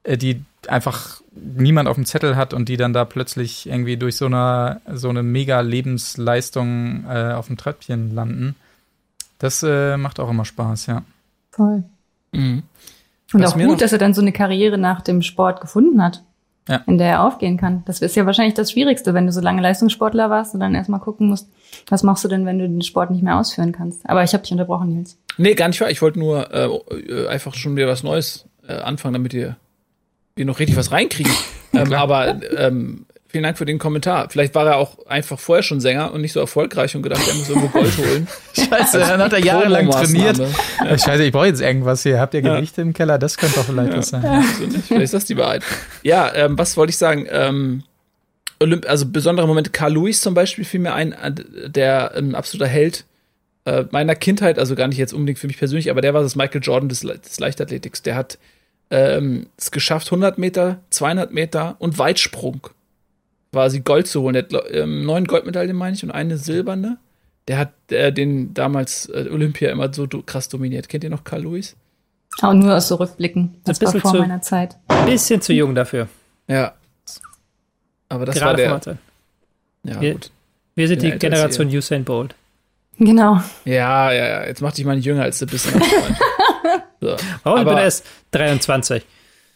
[0.03, 4.17] äh, die einfach niemand auf dem Zettel hat und die dann da plötzlich irgendwie durch
[4.17, 8.55] so eine, so eine mega Lebensleistung äh, auf dem Treppchen landen.
[9.39, 11.03] Das äh, macht auch immer Spaß, ja.
[11.51, 11.83] Voll.
[12.31, 12.63] Mhm.
[13.33, 16.23] Und Was auch gut, dass er dann so eine Karriere nach dem Sport gefunden hat,
[16.69, 16.81] ja.
[16.85, 17.83] in der er aufgehen kann.
[17.85, 20.99] Das ist ja wahrscheinlich das Schwierigste, wenn du so lange Leistungssportler warst und dann erstmal
[20.99, 21.49] gucken musst,
[21.89, 24.07] was machst du denn, wenn du den Sport nicht mehr ausführen kannst.
[24.09, 25.17] Aber ich habe dich unterbrochen, Nils.
[25.37, 25.89] Nee, gar nicht wahr.
[25.89, 29.57] Ich wollte nur äh, äh, einfach schon wieder was Neues äh, anfangen, damit ihr,
[30.35, 31.33] ihr noch richtig was reinkriegen.
[31.73, 33.05] ähm, aber ähm,
[33.35, 34.29] Vielen Dank für den Kommentar.
[34.29, 37.33] Vielleicht war er auch einfach vorher schon Sänger und nicht so erfolgreich und gedacht, er
[37.33, 38.29] muss irgendwo Gold holen.
[38.53, 40.37] Scheiße, dann hat er jahrelang trainiert.
[40.37, 40.97] Ja.
[40.97, 42.21] Scheiße, ich brauche jetzt irgendwas hier.
[42.21, 42.87] Habt ihr Gewichte ja.
[42.87, 43.17] im Keller?
[43.17, 43.97] Das könnte doch vielleicht ja.
[43.97, 44.23] was sein.
[44.23, 45.63] Ja, vielleicht ist das die Wahrheit.
[46.01, 47.27] Ja, ähm, was wollte ich sagen?
[47.29, 47.83] Ähm,
[48.61, 49.69] Olymp also besondere Momente.
[49.69, 51.33] Carl Lewis zum Beispiel fiel mir ein, äh,
[51.69, 53.03] der ein ähm, absoluter Held
[53.65, 56.37] äh, meiner Kindheit, also gar nicht jetzt unbedingt für mich persönlich, aber der war das
[56.37, 58.01] Michael Jordan des, des Leichtathletiks.
[58.01, 58.37] Der hat
[58.91, 62.69] ähm, es geschafft, 100 Meter, 200 Meter und Weitsprung
[63.55, 64.33] quasi Gold zu holen.
[64.33, 66.97] Der hat ähm, neun Goldmedaillen, meine ich, und eine silberne.
[67.47, 70.89] Der hat äh, den damals äh, Olympia immer so krass dominiert.
[70.89, 71.77] Kennt ihr noch Carl Lewis?
[72.41, 73.55] Auch nur aus so Rückblicken.
[73.63, 74.75] Das war vor zu, meiner Zeit.
[75.05, 76.09] Bisschen zu jung dafür.
[76.49, 76.73] Ja.
[78.09, 78.97] Aber das Gerade war der.
[79.83, 80.31] Ja, wir, gut.
[80.75, 82.35] Wir sind die Generation Usain Bolt.
[82.99, 83.41] Genau.
[83.63, 84.47] Ja, ja, ja.
[84.47, 85.65] Jetzt mach dich mal nicht jünger, als du bist.
[86.99, 87.15] so.
[87.43, 89.05] Warum Aber, ich bin erst 23?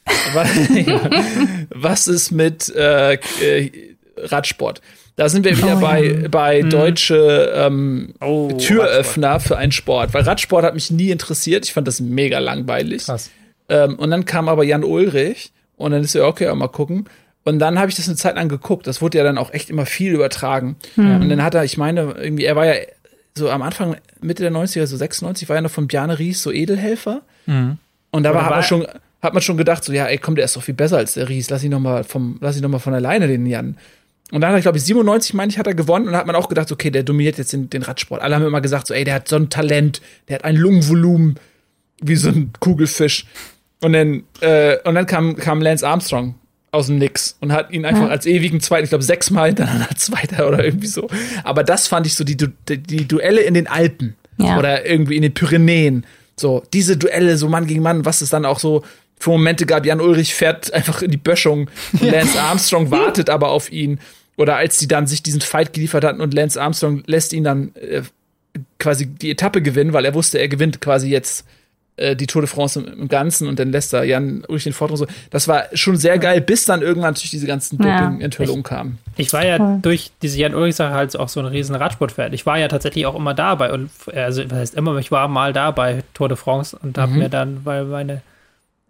[1.70, 4.82] was ist mit äh, äh, Radsport?
[5.16, 6.28] Da sind wir wieder oh, bei, ja.
[6.30, 6.70] bei hm.
[6.70, 9.42] deutsche ähm, oh, Türöffner Radsport.
[9.42, 10.14] für einen Sport.
[10.14, 11.66] Weil Radsport hat mich nie interessiert.
[11.66, 13.06] Ich fand das mega langweilig.
[13.06, 13.30] Krass.
[13.68, 17.06] Ähm, und dann kam aber Jan Ulrich und dann ist er, okay, mal gucken.
[17.44, 18.88] Und dann habe ich das eine Zeit lang geguckt.
[18.88, 20.76] Das wurde ja dann auch echt immer viel übertragen.
[20.96, 21.22] Mhm.
[21.22, 22.76] Und dann hat er, ich meine, irgendwie, er war ja
[23.36, 26.52] so am Anfang, Mitte der 90er, so 96, war ja noch von Bjarne Ries so
[26.52, 27.22] Edelhelfer.
[27.46, 27.78] Mhm.
[28.12, 28.88] Und da war, hat man schon,
[29.22, 31.28] hat man schon gedacht, so, ja, ey, komm, der ist doch viel besser als der
[31.28, 31.50] Ries.
[31.50, 33.76] Lass ihn noch mal vom, lass ihn noch mal von alleine, den Jan.
[34.32, 36.28] Und dann hat er, glaube ich, 97, meine ich, hat er gewonnen und dann hat
[36.28, 38.22] man auch gedacht, okay, der dominiert jetzt den, den Radsport.
[38.22, 41.36] Alle haben immer gesagt, so, ey, der hat so ein Talent, der hat ein Lungenvolumen
[42.02, 43.26] wie so ein Kugelfisch.
[43.82, 46.36] Und dann, äh, und dann kam, kam Lance Armstrong
[46.72, 48.10] aus dem Nix und hat ihn einfach ja.
[48.10, 51.10] als ewigen Zweiten, ich glaube, sechsmal hintereinander Zweiter oder irgendwie so.
[51.44, 54.58] Aber das fand ich so die, die, die Duelle in den Alpen ja.
[54.58, 56.06] oder irgendwie in den Pyrenäen.
[56.36, 58.84] So, diese Duelle, so Mann gegen Mann, was es dann auch so
[59.20, 59.86] für Momente gab.
[59.86, 61.70] Jan Ulrich fährt einfach in die Böschung.
[62.00, 64.00] Lance Armstrong wartet aber auf ihn.
[64.38, 67.76] Oder als die dann sich diesen Fight geliefert hatten und Lance Armstrong lässt ihn dann
[67.76, 68.04] äh,
[68.80, 71.46] quasi die Etappe gewinnen, weil er wusste, er gewinnt quasi jetzt
[71.98, 74.74] äh, die Tour de France im, im, Ganzen und dann lässt er Jan Ulrich den
[74.74, 75.08] Vortrag so.
[75.30, 78.70] Das war schon sehr geil, bis dann irgendwann natürlich diese ganzen Doping-Enthüllungen ja.
[78.70, 78.98] kamen.
[79.18, 79.80] Ich war ja Voll.
[79.82, 82.32] durch diese Jan Ulrich-Sache halt auch so ein riesen Radsportfan.
[82.32, 85.52] Ich war ja tatsächlich auch immer dabei und also was heißt immer, ich war mal
[85.52, 87.18] da bei Tour de France und habe mhm.
[87.18, 88.22] mir dann, weil meine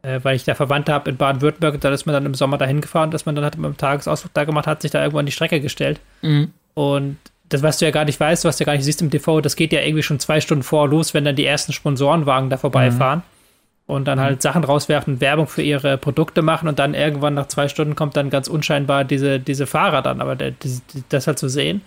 [0.02, 2.82] äh, weil ich da Verwandte habe in Baden-Württemberg, da ist man dann im Sommer dahin
[2.82, 5.26] gefahren, dass man dann hat mit dem Tagesausflug da gemacht hat, sich da irgendwo an
[5.26, 6.00] die Strecke gestellt.
[6.22, 6.52] Mhm.
[6.74, 7.18] Und
[7.50, 9.42] das, was du ja gar nicht weißt, was du ja gar nicht siehst im TV,
[9.42, 12.58] das geht ja irgendwie schon zwei Stunden vor los, wenn dann die ersten Sponsorenwagen da
[12.58, 13.94] vorbeifahren mhm.
[13.96, 14.42] und dann halt mhm.
[14.42, 18.30] Sachen rauswerfen, Werbung für ihre Produkte machen und dann irgendwann nach zwei Stunden kommt dann
[18.30, 20.80] ganz unscheinbar diese, diese Fahrer dann, aber der, die,
[21.10, 21.82] das halt zu sehen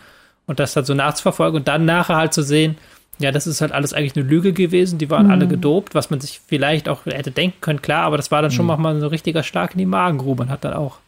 [0.47, 2.77] und das halt so nachzuverfolgen und dann nachher halt zu sehen,
[3.19, 4.99] ja, das ist halt alles eigentlich eine Lüge gewesen.
[4.99, 5.33] Die waren mhm.
[5.33, 8.51] alle gedopt, was man sich vielleicht auch hätte denken können, klar, aber das war dann
[8.51, 8.83] schon mhm.
[8.83, 10.99] mal so richtiger Stark in die Magengrube und hat dann auch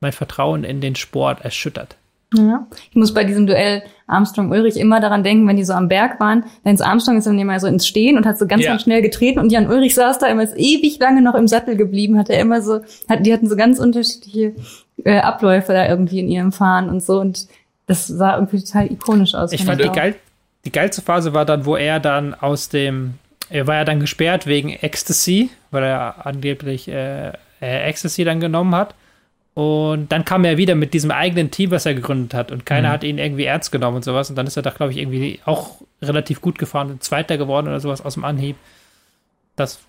[0.00, 1.96] mein Vertrauen in den Sport erschüttert.
[2.34, 2.66] Ja.
[2.90, 6.44] Ich muss bei diesem Duell Armstrong-Ulrich immer daran denken, wenn die so am Berg waren,
[6.64, 8.70] Lance Armstrong ist dann immer so ins Stehen und hat so ganz, ja.
[8.70, 12.18] ganz schnell getreten und Jan Ulrich saß da immer ewig lange noch im Sattel geblieben,
[12.18, 14.54] hat er immer so, hat, die hatten so ganz unterschiedliche
[15.04, 17.48] äh, Abläufe da irgendwie in ihrem Fahren und so und
[17.86, 19.52] das sah irgendwie total ikonisch aus.
[19.52, 20.14] Ich fand die, geil,
[20.64, 23.14] die geilste Phase war dann, wo er dann aus dem,
[23.50, 28.74] er war ja dann gesperrt wegen Ecstasy, weil er angeblich äh, äh, Ecstasy dann genommen
[28.74, 28.94] hat.
[29.54, 32.50] Und dann kam er wieder mit diesem eigenen Team, was er gegründet hat.
[32.50, 32.92] Und keiner mhm.
[32.92, 34.30] hat ihn irgendwie ernst genommen und sowas.
[34.30, 37.68] Und dann ist er da, glaube ich, irgendwie auch relativ gut gefahren und Zweiter geworden
[37.68, 38.56] oder sowas aus dem Anhieb.
[39.56, 39.80] Das,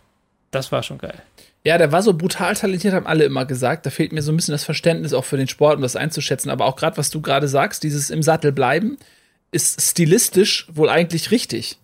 [0.51, 1.21] das war schon geil.
[1.63, 3.85] Ja, der war so brutal talentiert, haben alle immer gesagt.
[3.85, 6.49] Da fehlt mir so ein bisschen das Verständnis auch für den Sport, um das einzuschätzen.
[6.49, 8.97] Aber auch gerade, was du gerade sagst, dieses im Sattel bleiben,
[9.53, 11.77] ist stilistisch wohl eigentlich richtig.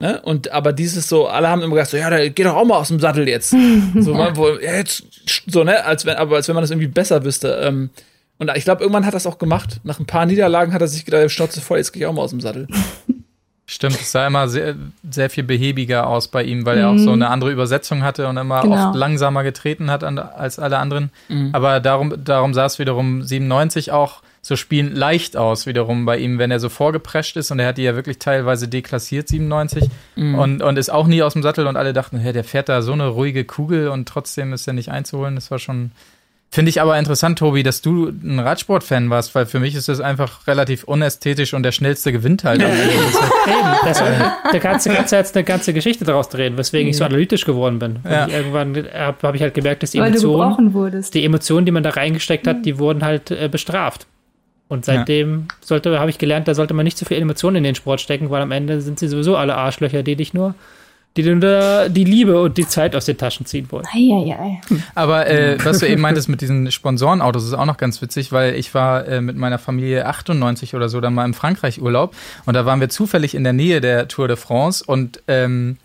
[0.00, 0.20] Ne?
[0.22, 2.78] Und aber dieses so, alle haben immer gesagt, so, ja, der geht doch auch mal
[2.78, 3.50] aus dem Sattel jetzt.
[3.98, 5.04] so, man, wo, ja, jetzt,
[5.46, 7.60] so, ne, als wenn, aber als wenn man das irgendwie besser wüsste.
[7.62, 7.90] Ähm,
[8.38, 9.80] und ich glaube, irgendwann hat er das auch gemacht.
[9.84, 12.22] Nach ein paar Niederlagen hat er sich gedacht, Schnauze voll, jetzt gehe ich auch mal
[12.22, 12.66] aus dem Sattel.
[13.66, 14.74] Stimmt, es sah immer sehr,
[15.08, 16.82] sehr viel behäbiger aus bei ihm, weil mhm.
[16.82, 17.22] er auch so mhm.
[17.22, 18.88] eine andere Übersetzung hatte und immer genau.
[18.88, 21.10] oft langsamer getreten hat als alle anderen.
[21.28, 21.50] Mhm.
[21.52, 26.38] Aber darum, darum sah es wiederum 97 auch so spielen leicht aus, wiederum bei ihm,
[26.38, 30.34] wenn er so vorgeprescht ist und er hat die ja wirklich teilweise deklassiert, 97, mhm.
[30.34, 32.80] und, und ist auch nie aus dem Sattel und alle dachten, hey, der fährt da
[32.80, 35.34] so eine ruhige Kugel und trotzdem ist er nicht einzuholen.
[35.34, 35.92] Das war schon
[36.52, 40.00] Finde ich aber interessant, Tobi, dass du ein Radsport-Fan warst, weil für mich ist das
[40.00, 42.60] einfach relativ unästhetisch und der schnellste gewinnt halt.
[42.60, 42.72] Eben,
[43.84, 47.78] das, da kannst du, jetzt eine ganze Geschichte daraus drehen, weswegen ich so analytisch geworden
[47.78, 48.00] bin.
[48.02, 48.26] Ja.
[48.26, 51.90] Ich irgendwann habe hab ich halt gemerkt, dass die Emotionen, die Emotionen, die man da
[51.90, 54.08] reingesteckt hat, die wurden halt äh, bestraft.
[54.70, 55.54] Und seitdem ja.
[55.60, 58.30] sollte, habe ich gelernt, da sollte man nicht zu viel Emotionen in den Sport stecken,
[58.30, 60.54] weil am Ende sind sie sowieso alle Arschlöcher, die dich nur
[61.16, 63.84] die dir die Liebe und die Zeit aus den Taschen ziehen wollen.
[63.92, 64.60] Eieiei.
[64.94, 68.54] Aber äh, was du eben meintest mit diesen Sponsorenautos, ist auch noch ganz witzig, weil
[68.54, 72.14] ich war äh, mit meiner Familie 98 oder so dann mal im Frankreich Urlaub
[72.46, 75.78] und da waren wir zufällig in der Nähe der Tour de France und ähm,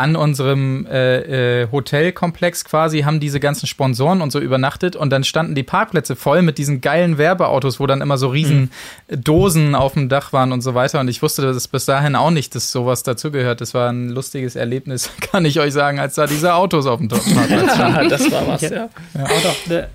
[0.00, 5.24] an unserem äh, äh, Hotelkomplex quasi haben diese ganzen Sponsoren und so übernachtet und dann
[5.24, 8.70] standen die Parkplätze voll mit diesen geilen Werbeautos, wo dann immer so riesen
[9.08, 9.22] mhm.
[9.22, 12.30] Dosen auf dem Dach waren und so weiter und ich wusste das bis dahin auch
[12.30, 13.60] nicht, dass sowas dazugehört.
[13.60, 17.08] Das war ein lustiges Erlebnis, kann ich euch sagen, als da diese Autos auf dem
[17.08, 18.08] Parkplatz standen.
[18.08, 18.70] das war was, ja.
[18.70, 18.88] ja.
[19.14, 19.24] ja.
[19.24, 19.88] Auch doch eine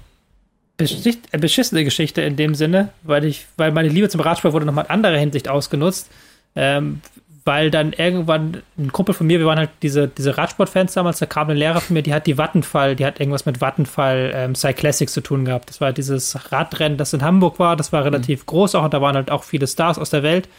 [0.78, 4.92] beschissene Geschichte in dem Sinne, weil ich, weil meine Liebe zum Radsport wurde nochmal in
[4.92, 6.10] anderer Hinsicht ausgenutzt.
[6.56, 7.02] Ähm,
[7.46, 11.28] weil dann irgendwann ein Kumpel von mir, wir waren halt diese, diese Radsportfans damals, da
[11.28, 14.56] kam eine Lehrer von mir, die hat die Vattenfall, die hat irgendwas mit Vattenfall ähm,
[14.56, 15.70] Cyclassics zu tun gehabt.
[15.70, 18.46] Das war dieses Radrennen, das in Hamburg war, das war relativ mhm.
[18.48, 20.50] groß auch und da waren halt auch viele Stars aus der Welt.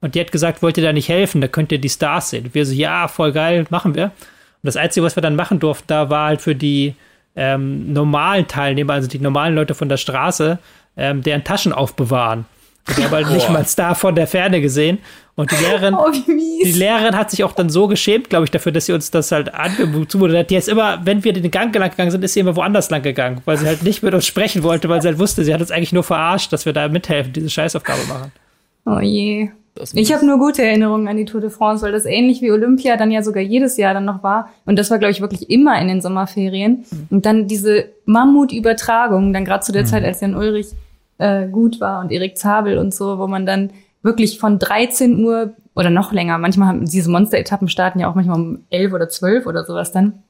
[0.00, 1.40] Und die hat gesagt, wollt ihr da nicht helfen?
[1.40, 2.46] Da könnt ihr die Stars sehen.
[2.46, 4.04] Und wir so, ja, voll geil, machen wir.
[4.04, 4.12] Und
[4.62, 6.94] das Einzige, was wir dann machen durften, da war halt für die
[7.34, 10.60] ähm, normalen Teilnehmer, also die normalen Leute von der Straße,
[10.96, 12.46] ähm, deren Taschen aufbewahren.
[12.90, 14.98] Ich habe halt nicht mal Star von der Ferne gesehen.
[15.34, 18.72] Und die Lehrerin, oh, die Lehrerin hat sich auch dann so geschämt, glaube ich, dafür,
[18.72, 20.50] dass sie uns das halt angemutet hat.
[20.50, 23.02] Die ist immer, wenn wir den Gang lang gegangen sind, ist sie immer woanders lang
[23.02, 25.60] gegangen, weil sie halt nicht mit uns sprechen wollte, weil sie halt wusste, sie hat
[25.60, 28.32] uns eigentlich nur verarscht, dass wir da mithelfen, diese Scheißaufgabe machen.
[28.84, 29.50] Oh je.
[29.92, 32.96] Ich habe nur gute Erinnerungen an die Tour de France, weil das ähnlich wie Olympia
[32.96, 34.48] dann ja sogar jedes Jahr dann noch war.
[34.66, 36.84] Und das war, glaube ich, wirklich immer in den Sommerferien.
[36.90, 37.06] Mhm.
[37.10, 39.86] Und dann diese Mammutübertragung, dann gerade zu der mhm.
[39.86, 40.68] Zeit, als Jan Ulrich
[41.18, 43.70] äh, gut war und Erik Zabel und so, wo man dann
[44.02, 48.40] wirklich von 13 Uhr oder noch länger, manchmal haben diese Monster-Etappen starten ja auch manchmal
[48.40, 50.22] um 11 oder 12 oder sowas dann.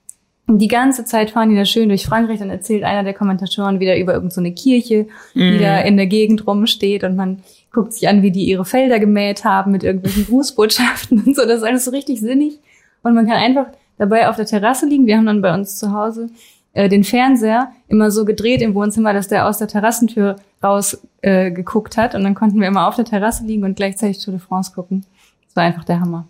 [0.47, 3.81] Und die ganze Zeit fahren die da schön durch Frankreich, dann erzählt einer der Kommentatoren
[3.81, 5.61] wieder über irgendeine so Kirche, die mm.
[5.61, 9.45] da in der Gegend rumsteht und man guckt sich an, wie die ihre Felder gemäht
[9.45, 11.43] haben mit irgendwelchen Grußbotschaften und so.
[11.43, 12.61] Das ist alles so richtig sinnig.
[13.03, 13.67] Und man kann einfach
[13.99, 15.07] dabei auf der Terrasse liegen.
[15.07, 16.31] Wir haben dann bei uns zu Hause
[16.79, 21.51] äh, den Fernseher immer so gedreht im Wohnzimmer, dass der aus der Terrassentür raus äh,
[21.51, 22.15] geguckt hat.
[22.15, 25.05] Und dann konnten wir immer auf der Terrasse liegen und gleichzeitig Tour de France gucken.
[25.45, 26.29] Das war einfach der Hammer.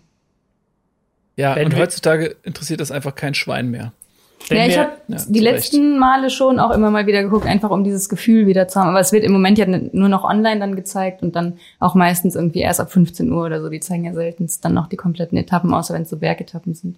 [1.35, 3.93] Ja, Wenn und heutzutage interessiert das einfach kein Schwein mehr.
[4.49, 5.99] ja, ich habe ja, die letzten Recht.
[5.99, 8.89] Male schon auch immer mal wieder geguckt, einfach um dieses Gefühl wieder zu haben.
[8.89, 12.33] Aber es wird im Moment ja nur noch online dann gezeigt und dann auch meistens
[12.33, 13.69] irgendwie erst ab 15 Uhr oder so.
[13.69, 16.97] Die zeigen ja selten dann noch die kompletten Etappen, außer wenn es so Bergetappen sind.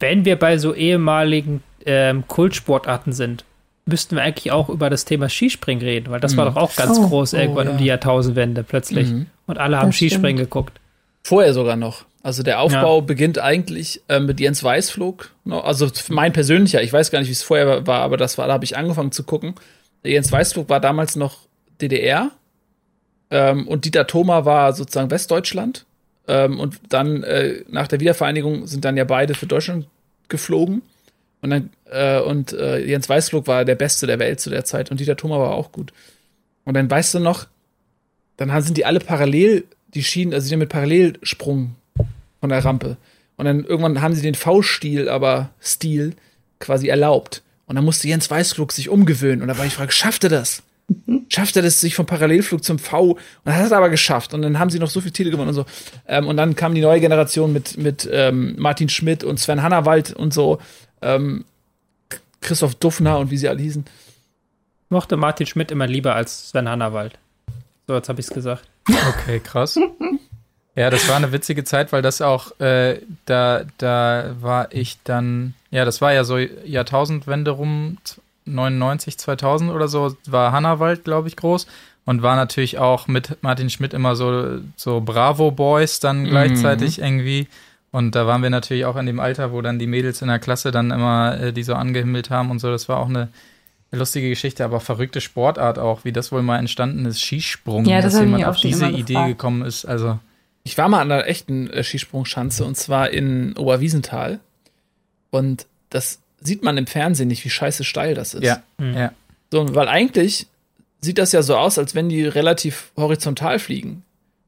[0.00, 3.44] Wenn wir bei so ehemaligen ähm, Kultsportarten sind,
[3.86, 6.38] müssten wir eigentlich auch über das Thema Skispringen reden, weil das mhm.
[6.38, 7.72] war doch auch ganz oh, groß irgendwann oh, ja.
[7.72, 9.08] um die Jahrtausendwende plötzlich.
[9.08, 9.26] Mhm.
[9.46, 10.50] Und alle haben das Skispringen stimmt.
[10.50, 10.80] geguckt.
[11.22, 12.04] Vorher sogar noch.
[12.22, 13.04] Also der Aufbau ja.
[13.04, 15.30] beginnt eigentlich äh, mit Jens Weißflug.
[15.48, 18.52] Also mein persönlicher, ich weiß gar nicht, wie es vorher war, aber das war, da
[18.52, 19.54] habe ich angefangen zu gucken.
[20.04, 21.38] Jens Weißflug war damals noch
[21.80, 22.30] DDR
[23.30, 25.86] ähm, und Dieter Thoma war sozusagen Westdeutschland.
[26.28, 29.88] Ähm, und dann äh, nach der Wiedervereinigung sind dann ja beide für Deutschland
[30.28, 30.82] geflogen.
[31.40, 34.90] Und dann, äh, und äh, Jens Weißflug war der Beste der Welt zu der Zeit
[34.90, 35.92] und Dieter Thoma war auch gut.
[36.64, 37.46] Und dann weißt du noch,
[38.36, 39.64] dann sind die alle parallel,
[39.94, 41.74] die Schienen, also die mit Parallelsprung
[42.40, 42.98] von der Rampe.
[43.36, 46.14] Und dann irgendwann haben sie den V-Stil, aber Stil
[46.58, 47.42] quasi erlaubt.
[47.66, 49.42] Und dann musste Jens Weißflug sich umgewöhnen.
[49.42, 50.62] Und da war ich frage, schafft er das?
[51.28, 53.10] Schafft er das, sich vom Parallelflug zum V?
[53.10, 54.32] Und das hat er aber geschafft.
[54.32, 55.66] Und dann haben sie noch so viele Titel gewonnen und so.
[56.06, 60.12] Ähm, und dann kam die neue Generation mit, mit ähm, Martin Schmidt und Sven Hannawald
[60.14, 60.58] und so.
[61.02, 61.44] Ähm,
[62.40, 63.84] Christoph Duffner und wie sie alle hießen.
[63.84, 67.18] Ich mochte Martin Schmidt immer lieber als Sven Hannawald.
[67.86, 68.64] So, jetzt habe ich es gesagt.
[68.88, 69.78] Okay, krass.
[70.74, 75.54] Ja, das war eine witzige Zeit, weil das auch, äh, da, da war ich dann,
[75.70, 77.98] ja, das war ja so Jahrtausendwende rum,
[78.54, 81.66] 99, 2000 oder so, war Hannawald, glaube ich, groß
[82.04, 86.28] und war natürlich auch mit Martin Schmidt immer so, so Bravo Boys dann mhm.
[86.28, 87.04] gleichzeitig mhm.
[87.04, 87.48] irgendwie.
[87.90, 90.38] Und da waren wir natürlich auch in dem Alter, wo dann die Mädels in der
[90.38, 92.70] Klasse dann immer äh, die so angehimmelt haben und so.
[92.70, 93.28] Das war auch eine
[93.90, 98.12] lustige Geschichte, aber verrückte Sportart auch, wie das wohl mal entstanden ist, Skisprung, ja, das
[98.12, 99.84] dass jemand auf diese Idee gekommen ist.
[99.84, 100.18] Also
[100.64, 104.40] ich war mal an einer echten äh, Skisprungschanze und zwar in Oberwiesenthal.
[105.30, 108.42] Und das sieht man im Fernsehen nicht, wie scheiße steil das ist.
[108.42, 108.62] Ja.
[108.78, 108.94] Mhm.
[108.94, 109.12] ja.
[109.50, 110.46] So, weil eigentlich
[111.00, 114.02] sieht das ja so aus, als wenn die relativ horizontal fliegen.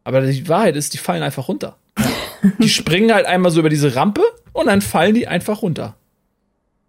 [0.05, 1.76] Aber die Wahrheit ist, die fallen einfach runter.
[2.59, 4.22] die springen halt einmal so über diese Rampe
[4.53, 5.94] und dann fallen die einfach runter.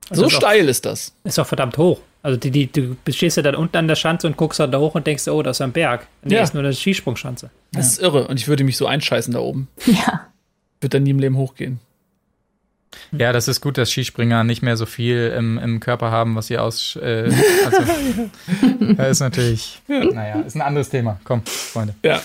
[0.09, 1.13] Also so steil auch, ist das.
[1.23, 1.99] Ist auch verdammt hoch.
[2.23, 4.79] Also die, die, du stehst ja dann unten an der Schanze und guckst dann da
[4.79, 6.07] hoch und denkst, oh, das ist ein Berg.
[6.23, 6.43] Nee, ja.
[6.43, 7.49] ist nur eine Skisprungschanze.
[7.71, 7.91] Das ja.
[7.91, 8.27] ist irre.
[8.27, 9.67] Und ich würde mich so einscheißen da oben.
[9.85, 10.27] Ja.
[10.81, 11.79] Wird dann nie im Leben hochgehen.
[13.11, 16.47] Ja, das ist gut, dass Skispringer nicht mehr so viel im, im Körper haben, was
[16.47, 16.95] sie aus.
[16.95, 17.31] Äh,
[17.65, 17.83] also,
[18.97, 19.81] das ist natürlich.
[19.87, 21.19] Naja, ist ein anderes Thema.
[21.23, 21.95] Komm, Freunde.
[22.03, 22.21] Ja.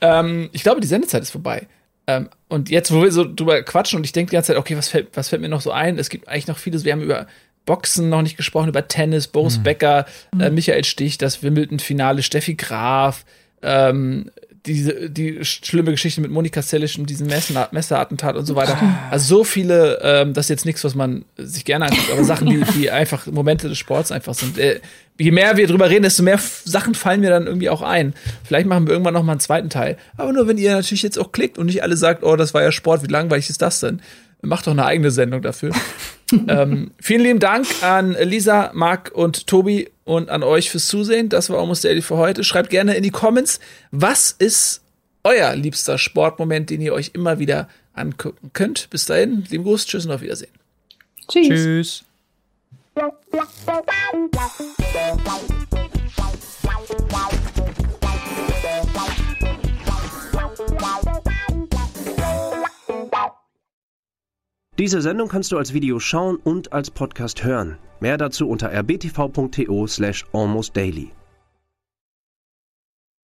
[0.00, 1.66] Ähm, ich glaube, die Sendezeit ist vorbei.
[2.06, 4.76] Ähm, und jetzt, wo wir so drüber quatschen und ich denke die ganze Zeit, okay,
[4.76, 5.98] was fällt, was fällt mir noch so ein?
[5.98, 6.84] Es gibt eigentlich noch vieles.
[6.84, 7.26] Wir haben über
[7.64, 9.62] Boxen noch nicht gesprochen, über Tennis, Boris mhm.
[9.64, 10.06] Becker,
[10.38, 13.24] äh, Michael Stich, das Wimbledon-Finale, Steffi Graf,
[13.62, 14.30] ähm,
[14.66, 18.78] diese, die schlimme Geschichte mit Monika Sellisch und diesem Messerattentat und so weiter.
[19.10, 22.48] Also so viele, ähm, das ist jetzt nichts, was man sich gerne anguckt, aber Sachen,
[22.48, 24.58] die, die einfach Momente des Sports einfach sind.
[24.58, 24.80] Äh,
[25.18, 28.14] je mehr wir drüber reden, desto mehr Sachen fallen mir dann irgendwie auch ein.
[28.44, 29.96] Vielleicht machen wir irgendwann noch mal einen zweiten Teil.
[30.16, 32.62] Aber nur, wenn ihr natürlich jetzt auch klickt und nicht alle sagt, oh, das war
[32.62, 34.00] ja Sport, wie langweilig ist das denn?
[34.42, 35.72] Macht doch eine eigene Sendung dafür.
[36.48, 41.28] ähm, vielen lieben Dank an Lisa, Marc und Tobi und an euch fürs Zusehen.
[41.28, 42.44] Das war Almost Daily für heute.
[42.44, 44.80] Schreibt gerne in die Comments, was ist
[45.24, 48.88] euer liebster Sportmoment, den ihr euch immer wieder angucken könnt.
[48.90, 50.52] Bis dahin, lieben Gruß, tschüss und auf Wiedersehen.
[51.28, 52.04] Tschüss.
[64.78, 67.78] Diese Sendung kannst du als Video schauen und als Podcast hören.
[68.00, 71.12] Mehr dazu unter rbtv.to slash almostdaily.